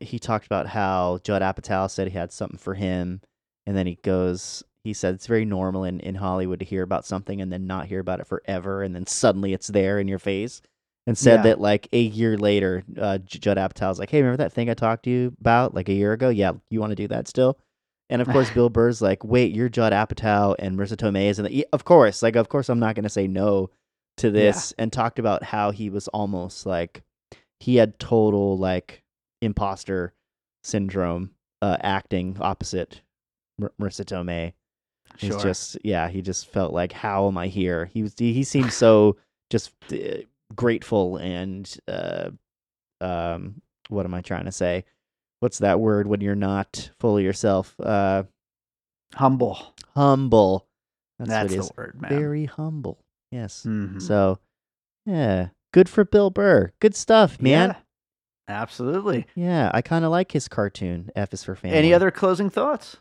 [0.00, 3.20] he talked about how Judd Apatow said he had something for him,
[3.66, 7.04] and then he goes he said it's very normal in, in Hollywood to hear about
[7.04, 10.18] something and then not hear about it forever, and then suddenly it's there in your
[10.18, 10.62] face.
[11.06, 11.42] And said Yeah.
[11.44, 15.04] that like a year later, uh, Judd Apatow's like, "Hey, remember that thing I talked
[15.04, 16.28] to you about like a year ago?
[16.28, 17.58] Yeah, you want to do that still?"
[18.10, 21.46] And of course, Bill Burr's like, "Wait, you're Judd Apatow and Marisa Tomei is in
[21.46, 23.70] the." Of course, like of course, I'm not going to say no
[24.18, 24.72] to this.
[24.78, 27.02] And talked about how he was almost like
[27.58, 29.02] he had total like
[29.42, 30.14] imposter
[30.64, 31.30] syndrome,
[31.62, 33.02] uh, acting opposite
[33.58, 34.52] Mar- Marisa Tomei.
[35.18, 35.40] He's Sure.
[35.40, 37.86] just yeah, he just felt like how am I here?
[37.86, 39.16] He was he seemed so
[39.50, 40.18] just uh,
[40.54, 42.30] grateful and uh
[43.00, 44.84] um what am I trying to say?
[45.40, 47.74] What's that word when you're not fully yourself?
[47.80, 48.24] Uh
[49.14, 49.74] Humble.
[49.96, 50.68] humble.
[51.18, 52.10] That's, That's, the word, man.
[52.10, 53.04] Very humble.
[53.30, 53.64] Yes.
[53.66, 54.00] Mhm.
[54.02, 54.38] So
[55.06, 56.72] yeah, good for Bill Burr.
[56.80, 57.70] Good stuff, man.
[57.70, 57.76] Yeah,
[58.48, 59.26] absolutely.
[59.34, 61.10] Yeah, I kind of like his cartoon.
[61.16, 61.76] F is for family.
[61.78, 62.96] Any other closing thoughts?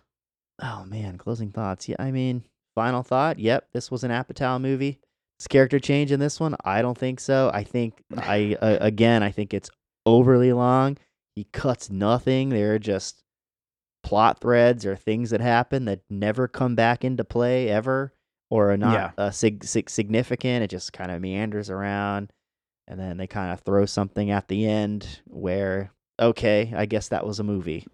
[0.61, 1.88] Oh man, closing thoughts.
[1.89, 2.43] Yeah, I mean,
[2.75, 3.39] final thought.
[3.39, 4.99] Yep, this was an Apatow movie.
[5.39, 6.55] Is character change in this one?
[6.65, 7.49] I don't think so.
[7.53, 9.69] I think I uh, again, I think it's
[10.05, 10.97] overly long.
[11.36, 12.49] He cuts nothing.
[12.49, 13.23] They're just
[14.03, 18.13] plot threads or things that happen that never come back into play ever,
[18.50, 19.12] or not Yeah.
[19.18, 20.64] uh, sig- sig- significant.
[20.64, 22.32] It just kind of meanders around,
[22.88, 27.26] and then they kind of throw something at the end where okay, I guess that
[27.26, 27.86] was a movie.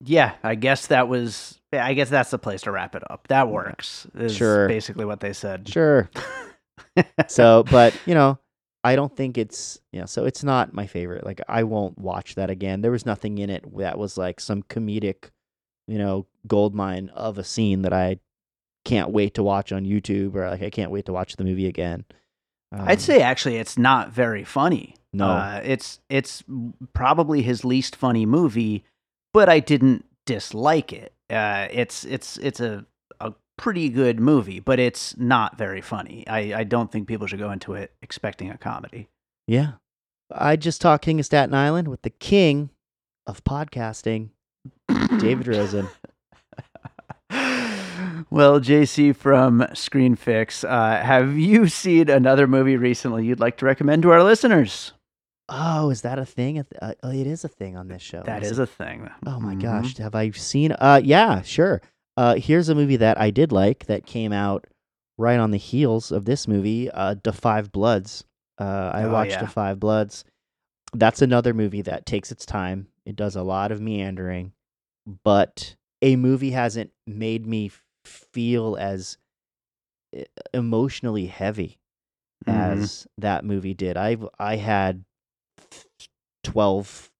[0.00, 1.60] Yeah, I guess that was.
[1.72, 3.26] I guess that's the place to wrap it up.
[3.28, 4.06] That works.
[4.14, 4.68] Is Sure.
[4.68, 5.68] Basically, what they said.
[5.68, 6.08] Sure.
[7.28, 8.38] so but you know
[8.82, 12.34] i don't think it's you know so it's not my favorite like i won't watch
[12.34, 15.30] that again there was nothing in it that was like some comedic
[15.86, 18.16] you know gold mine of a scene that i
[18.84, 21.66] can't wait to watch on youtube or like i can't wait to watch the movie
[21.66, 22.04] again
[22.72, 24.96] Um, I'd say actually, it's not very funny.
[25.12, 25.26] No.
[25.28, 26.42] uh, it's it's
[26.92, 28.82] probably his least funny movie,
[29.32, 31.12] but I didn't dislike it.
[31.30, 32.84] Uh, it's it's it's a
[33.20, 36.26] a pretty good movie, but it's not very funny.
[36.26, 39.08] I I don't think people should go into it expecting a comedy.
[39.46, 39.72] yeah
[40.32, 42.70] i just talked king of staten island with the king
[43.26, 44.30] of podcasting
[45.20, 45.86] david rosen
[48.30, 53.66] well, JC from Screen Fix, uh, have you seen another movie recently you'd like to
[53.66, 54.92] recommend to our listeners?
[55.50, 58.42] oh is that a thing uh, oh, it is a thing on this show That
[58.42, 59.10] Is is a thing.
[59.26, 59.60] Oh my Mhm.
[59.60, 60.72] gosh, have I seen?
[60.72, 61.82] Uh, yeah, sure.
[62.16, 64.66] Uh, here's a movie that I did like that came out
[65.18, 68.24] right on the heels of this movie, uh, Da Five Bloods.
[68.58, 69.40] Uh, I Oh, watched yeah.
[69.40, 70.24] Da Five Bloods.
[70.94, 72.86] That's another movie that takes its time.
[73.04, 74.52] It does a lot of meandering,
[75.24, 77.70] but a movie hasn't made me
[78.04, 79.18] feel as
[80.52, 81.78] emotionally heavy
[82.46, 82.52] Mhm.
[82.52, 83.96] as that movie did.
[83.96, 85.04] I I had
[86.42, 87.10] twelve,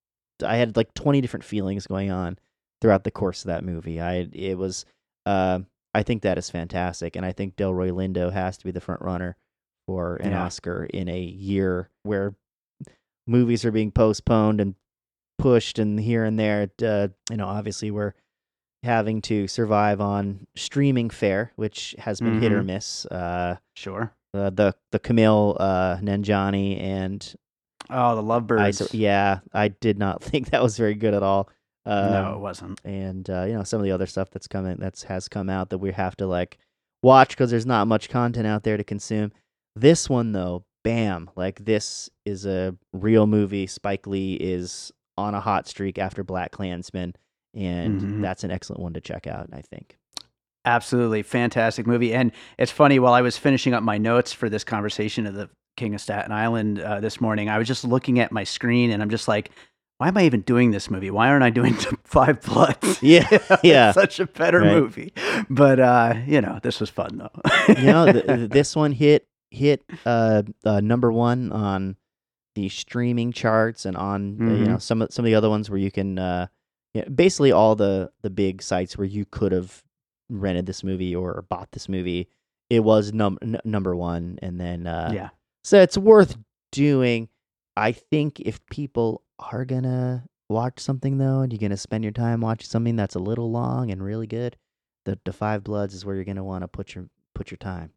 [0.45, 2.39] I had like twenty different feelings going on
[2.81, 4.01] throughout the course of that movie.
[4.01, 4.85] I it was,
[5.27, 5.61] uh,
[5.95, 9.01] I think that is fantastic, and I think Delroy Lindo has to be the front
[9.03, 9.37] runner
[9.87, 10.45] for an Yeah.
[10.45, 12.35] Oscar in a year where
[13.27, 14.75] movies are being postponed and
[15.39, 16.71] pushed and here and there.
[16.83, 18.15] Uh, you know, obviously we're
[18.85, 22.67] having to survive on streaming fare, which has been hit or Mhm.
[22.67, 23.07] miss.
[23.07, 24.13] Uh, Sure.
[24.33, 27.35] uh, the the Kumail uh, Nanjiani and
[27.91, 28.81] Oh, the Lovebirds.
[28.95, 31.49] I, yeah, I did not think that was very good at all.
[31.87, 32.81] Um, no, it wasn't.
[32.85, 35.69] and uh, you know some of the other stuff that's coming that's has come out
[35.71, 36.59] that we have to like
[37.03, 39.33] watch because there's not much content out there to consume.
[39.77, 41.29] This one though, bam!
[41.37, 43.67] Like this is a real movie.
[43.67, 47.15] Spike Lee is on a hot streak after Black Klansman,
[47.55, 48.23] and Mhm.
[48.23, 49.49] that's an excellent one to check out.
[49.53, 49.97] I think.
[50.67, 52.15] Absolutely fantastic movie.
[52.15, 55.51] And it's funny, while I was finishing up my notes for this conversation of the
[55.77, 59.03] King of Staten Island uh, this morning, I was just looking at my screen and
[59.03, 59.51] I'm just like,
[59.99, 61.11] why am I even doing this movie?
[61.11, 61.75] Why aren't I doing
[62.05, 62.99] Five Bloods?
[63.03, 63.29] Yeah,
[63.63, 63.93] yeah.
[63.93, 64.73] such a better Right.
[64.75, 65.13] movie.
[65.51, 67.75] But, uh, you know, this was fun though.
[67.75, 71.97] you know, th- th- this one hit hit uh, uh, number one on
[72.55, 75.69] the streaming charts and on uh, you know some of some of the other ones
[75.69, 76.47] where you can uh,
[76.95, 79.83] yeah, basically all the the big sites where you could have
[80.31, 82.29] rented this movie or bought this movie.
[82.71, 85.29] It was num- n- number one, and then uh, yeah.
[85.65, 86.37] so it's worth
[86.73, 87.29] doing.
[87.77, 92.41] I think if people are gonna watch something though, and you're gonna spend your time
[92.41, 94.57] watching something that's a little long and really good,
[95.05, 97.91] the the Five Bloods is where you're gonna want to put your put your time.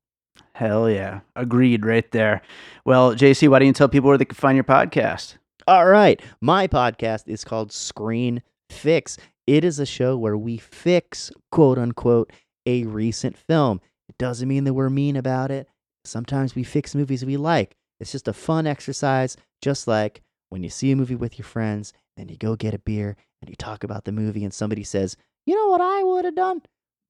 [0.53, 1.21] Hell yeah.
[1.35, 2.41] Agreed right there.
[2.83, 5.37] Well, JC, why don't you tell people where they can find your podcast?
[5.67, 6.21] All right.
[6.41, 9.17] My podcast is called Screen Fix.
[9.45, 12.31] It is a show where we fix, quote unquote,
[12.65, 13.79] a recent film.
[14.09, 15.67] It doesn't mean that we're mean about it.
[16.05, 17.75] Sometimes we fix movies we like.
[17.99, 21.93] It's just a fun exercise, just like when you see a movie with your friends
[22.15, 25.17] and you go get a beer and you talk about the movie and somebody says,
[25.45, 26.61] You know what I would have done?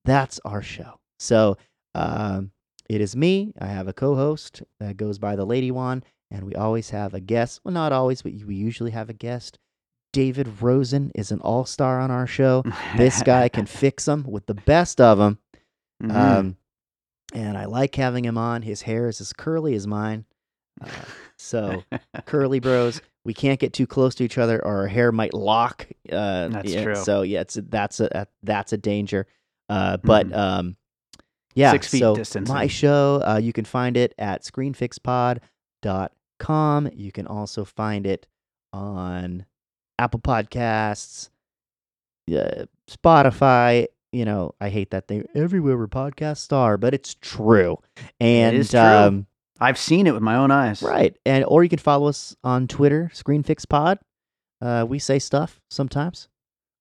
[0.06, 1.00] that's our show.
[1.20, 1.58] So
[1.94, 2.52] um,
[2.90, 3.54] it is me.
[3.60, 7.20] I have a co-host that goes by the Lady One, and we always have a
[7.20, 7.60] guest.
[7.64, 9.60] Well, not always, but we usually have a guest.
[10.14, 12.64] David Rosen is an all-star on our show.
[12.98, 15.38] This guy can fix them with the best of them.
[16.04, 16.16] Mhm.
[16.16, 16.58] Um,
[17.34, 18.62] and I like having him on.
[18.62, 20.26] His hair is as curly as mine.
[20.82, 20.88] Uh,
[21.38, 21.84] so
[22.26, 25.86] curly bros, we can't get too close to each other, or our hair might lock.
[26.12, 26.96] Uh, That's yeah, true.
[26.96, 29.28] So yeah, it's that's a, a that's a danger.
[29.70, 30.38] Uh, but Mhm.
[30.38, 30.78] um,
[31.56, 31.72] yeah.
[31.72, 32.54] Six feet so distancing.
[32.56, 34.44] my show, uh, you can find it at
[35.84, 36.90] screenfixpod.com.
[36.94, 38.28] You can also find it
[38.72, 39.46] on
[40.00, 41.30] Apple Podcasts,
[42.32, 43.88] uh, Spotify.
[44.12, 47.78] You know, I hate that thing everywhere where podcasts are, but it's true.
[48.20, 48.80] And is true.
[48.80, 49.28] um,
[49.60, 50.82] I've seen it with my own eyes.
[50.82, 51.16] Right.
[51.26, 53.98] And or you can follow us on Twitter, ScreenFixPod.
[54.62, 56.30] Uh, we say stuff sometimes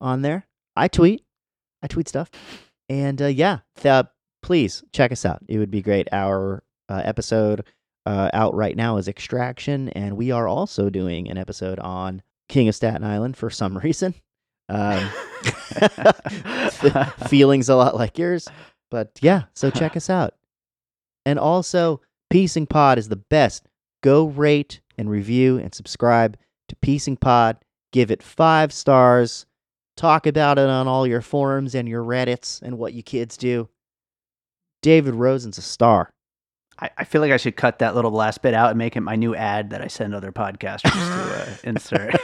[0.00, 0.46] on there.
[0.76, 1.24] I tweet.
[1.82, 2.30] I tweet stuff.
[2.88, 4.06] And uh, yeah, th-
[4.42, 5.42] please check us out.
[5.48, 6.08] It would be great.
[6.12, 7.64] Our uh, episode
[8.06, 12.68] uh, out right now is Extraction, and we are also doing an episode on King
[12.68, 14.14] of Staten Island for some reason.
[14.68, 15.08] Um,
[17.28, 18.48] feelings a lot like yours,
[18.90, 19.44] but yeah.
[19.54, 20.34] So check us out.
[21.24, 23.68] And also, Piecing Pod is the best.
[24.02, 26.36] Go rate and review and subscribe
[26.68, 27.58] to Piecing Pod.
[27.92, 29.46] Give it five stars.
[29.96, 33.68] Talk about it on all your forums and your Reddits and what you kids do.
[34.82, 36.10] David Rosen's a star.
[36.78, 39.00] I, I feel like I should cut that little last bit out and make it
[39.00, 42.14] my new ad that I send other podcasters to uh, insert.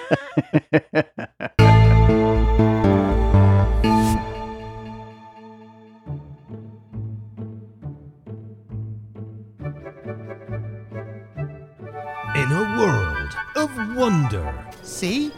[12.34, 15.30] In a world of wonder See?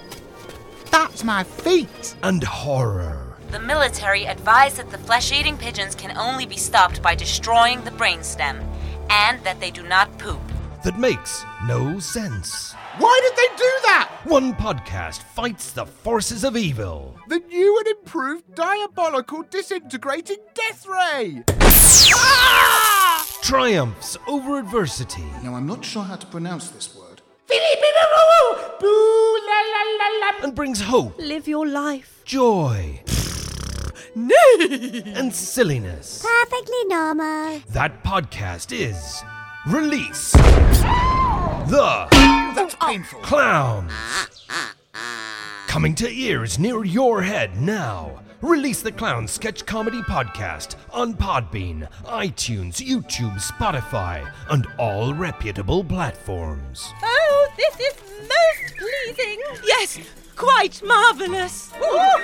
[0.91, 2.15] That's my feet.
[2.23, 7.15] and horror, The military advise that the flesh eating pigeons can only be stopped by
[7.17, 8.63] destroying the brainstem,
[9.23, 10.41] and that they do not poop.
[10.85, 12.75] that makes no sense.
[12.99, 14.09] Why did they do that?
[14.25, 17.17] One podcast fights the forces of evil.
[17.29, 21.43] The new and improved diabolical disintegrating death ray.
[22.15, 23.27] Ah!
[23.43, 25.25] Triumphs over adversity.
[25.43, 27.21] Now, I'm not sure how to pronounce this word.
[30.43, 32.21] And brings hope, Live your life.
[32.27, 33.01] joy,
[34.15, 36.25] and silliness.
[36.25, 37.61] Perfectly normal.
[37.71, 39.23] That podcast is
[39.67, 42.07] Release the
[42.55, 43.21] That's painful.
[43.21, 43.93] Clowns.
[45.67, 48.21] Coming to ears near your head now.
[48.43, 56.93] Release the Clown Sketch Comedy Podcast on Podbean, iTunes, YouTube, Spotify, and all reputable platforms.
[57.03, 59.41] Oh, this is most pleasing.
[59.67, 59.99] Yes,
[60.37, 61.73] quite marvelous.
[61.81, 62.21] Oh,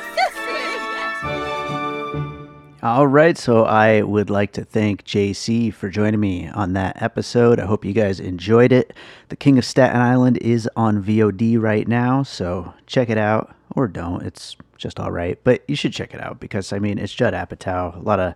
[2.83, 7.61] All right, so I would like to thank JC for joining me on that episode.
[7.61, 8.95] I hope you guys enjoyed it.
[9.29, 13.87] The King of Staten Island is on VOD right now, so check it out or
[13.87, 14.23] don't.
[14.23, 17.35] It's just all right, but you should check it out because I mean it's Judd
[17.35, 18.33] Apatow, a lot of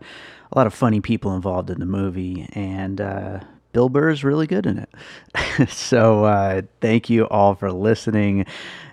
[0.53, 3.40] a lot of funny people involved in the movie, and uh,
[3.72, 5.70] Bill Burr is really good in it.
[5.70, 8.45] so uh, thank you all for listening.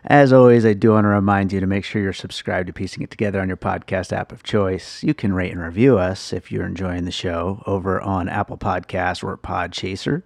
[0.06, 3.04] As always, I do want to remind you to make sure you're subscribed to Piecing
[3.04, 5.04] It Together on your podcast app of choice.
[5.04, 9.24] You can rate and review us if you're enjoying the show over on Apple Podcasts
[9.24, 10.24] or Podchaser.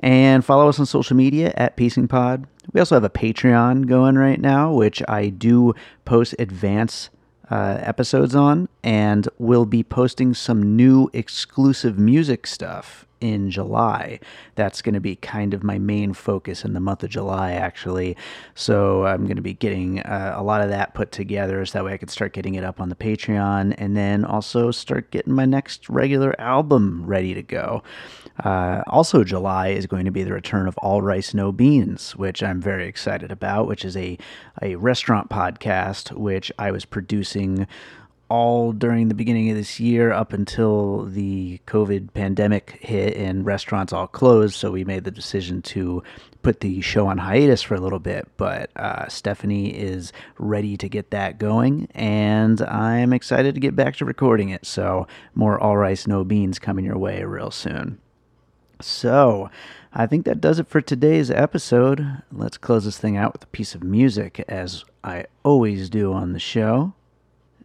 [0.00, 2.48] And follow us on social media at Piecing Pod.
[2.72, 7.08] We also have a Patreon going right now, which I do post advance
[7.52, 14.18] uh, episodes on, and we'll be posting some new exclusive music stuff in July.
[14.54, 18.16] That's going to be kind of my main focus in the month of July, actually.
[18.54, 21.84] So I'm going to be getting uh, a lot of that put together so that
[21.84, 25.34] way I can start getting it up on the Patreon and then also start getting
[25.34, 27.82] my next regular album ready to go.
[28.42, 32.42] Uh, also, July is going to be the return of All Rice No Beans, which
[32.42, 34.18] I'm very excited about, which is a,
[34.60, 37.66] a restaurant podcast which I was producing
[38.32, 43.92] all during the beginning of this year up until the COVID pandemic hit and restaurants
[43.92, 44.54] all closed.
[44.54, 46.02] So we made the decision to
[46.40, 48.26] put the show on hiatus for a little bit.
[48.38, 53.96] But uh, Stephanie is ready to get that going, and I'm excited to get back
[53.96, 54.64] to recording it.
[54.64, 57.98] So more All Rice No Beans coming your way real soon.
[58.82, 59.50] So,
[59.92, 62.22] I think that does it for today's episode.
[62.32, 66.32] Let's close this thing out with a piece of music, as I always do on
[66.32, 66.94] the show.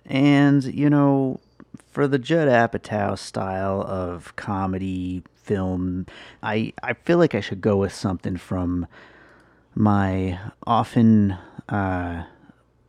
[0.05, 1.39] And, you know,
[1.91, 6.05] for the Judd Apatow style of comedy film,
[6.43, 8.87] I, I feel like I should go with something from
[9.73, 11.37] my often
[11.69, 12.25] uh,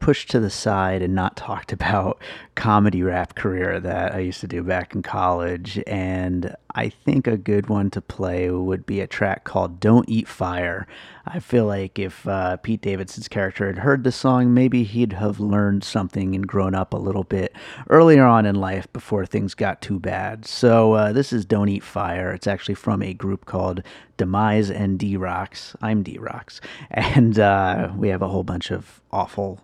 [0.00, 2.20] pushed to the side and not talked about
[2.54, 5.80] comedy rap career that I used to do back in college.
[5.86, 10.28] And I think a good one to play would be a track called Don't Eat
[10.28, 10.86] Fire.
[11.26, 15.40] I feel like if uh, Pete Davidson's character had heard the song, maybe he'd have
[15.40, 17.54] learned something and grown up a little bit
[17.90, 20.46] earlier on in life before things got too bad.
[20.46, 22.32] So uh, this is Don't Eat Fire.
[22.32, 23.82] It's actually from a group called
[24.16, 25.76] Demise and D Rocks.
[25.80, 26.60] I'm D Rocks.
[26.90, 29.60] And uh, we have a whole bunch of awful,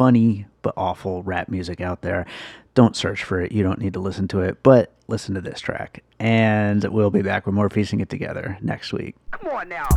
[0.00, 2.24] funny, but awful rap music out there.
[2.72, 3.52] Don't search for it.
[3.52, 6.02] You don't need to listen to it, but listen to this track.
[6.18, 9.14] And we'll be back with more Piecing It Together next week.
[9.30, 9.88] Come on now.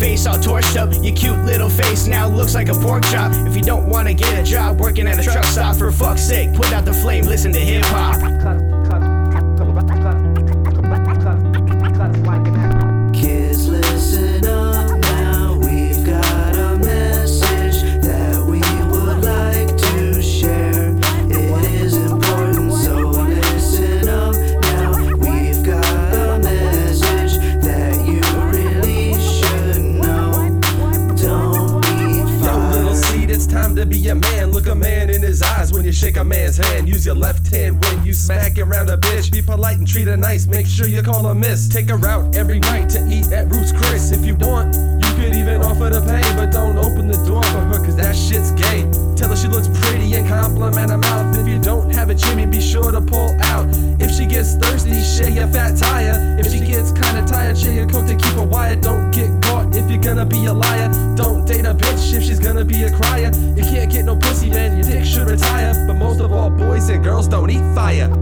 [0.03, 0.93] face all torched up.
[1.05, 3.33] Your cute little face now looks like a pork chop.
[3.47, 6.53] If you don't wanna get a job working at a truck stop, for fuck's sake,
[6.55, 8.72] put out the flame, listen to hip hop.
[37.03, 39.33] Use your left hand when you smack around a bitch.
[39.33, 40.47] Be polite and treat her nice.
[40.47, 41.69] Make sure you call her miss.
[41.69, 44.13] Take her out every night to eat at Ruth's Chris.
[44.13, 46.23] If you want, you could even offer to pay.
[46.37, 48.89] But don't open the door for her, cause that shit's gay.
[49.17, 51.37] Tell her she looks pretty and compliment her mouth.
[51.37, 53.67] If you don't have a Jimmy, be sure to pull out.
[53.99, 56.37] If she gets thirsty, share your fat tire.
[56.39, 58.81] If she gets kinda tired, share your coat to keep her wired.
[58.81, 60.91] Don't get caught if you're gonna be a liar.
[61.16, 63.31] Don't date a bitch if she's gonna be a crier.
[63.57, 65.75] You can't get no pussy, man, your dick should retire.
[65.87, 68.22] But most of all, boys and girls don't eat fire.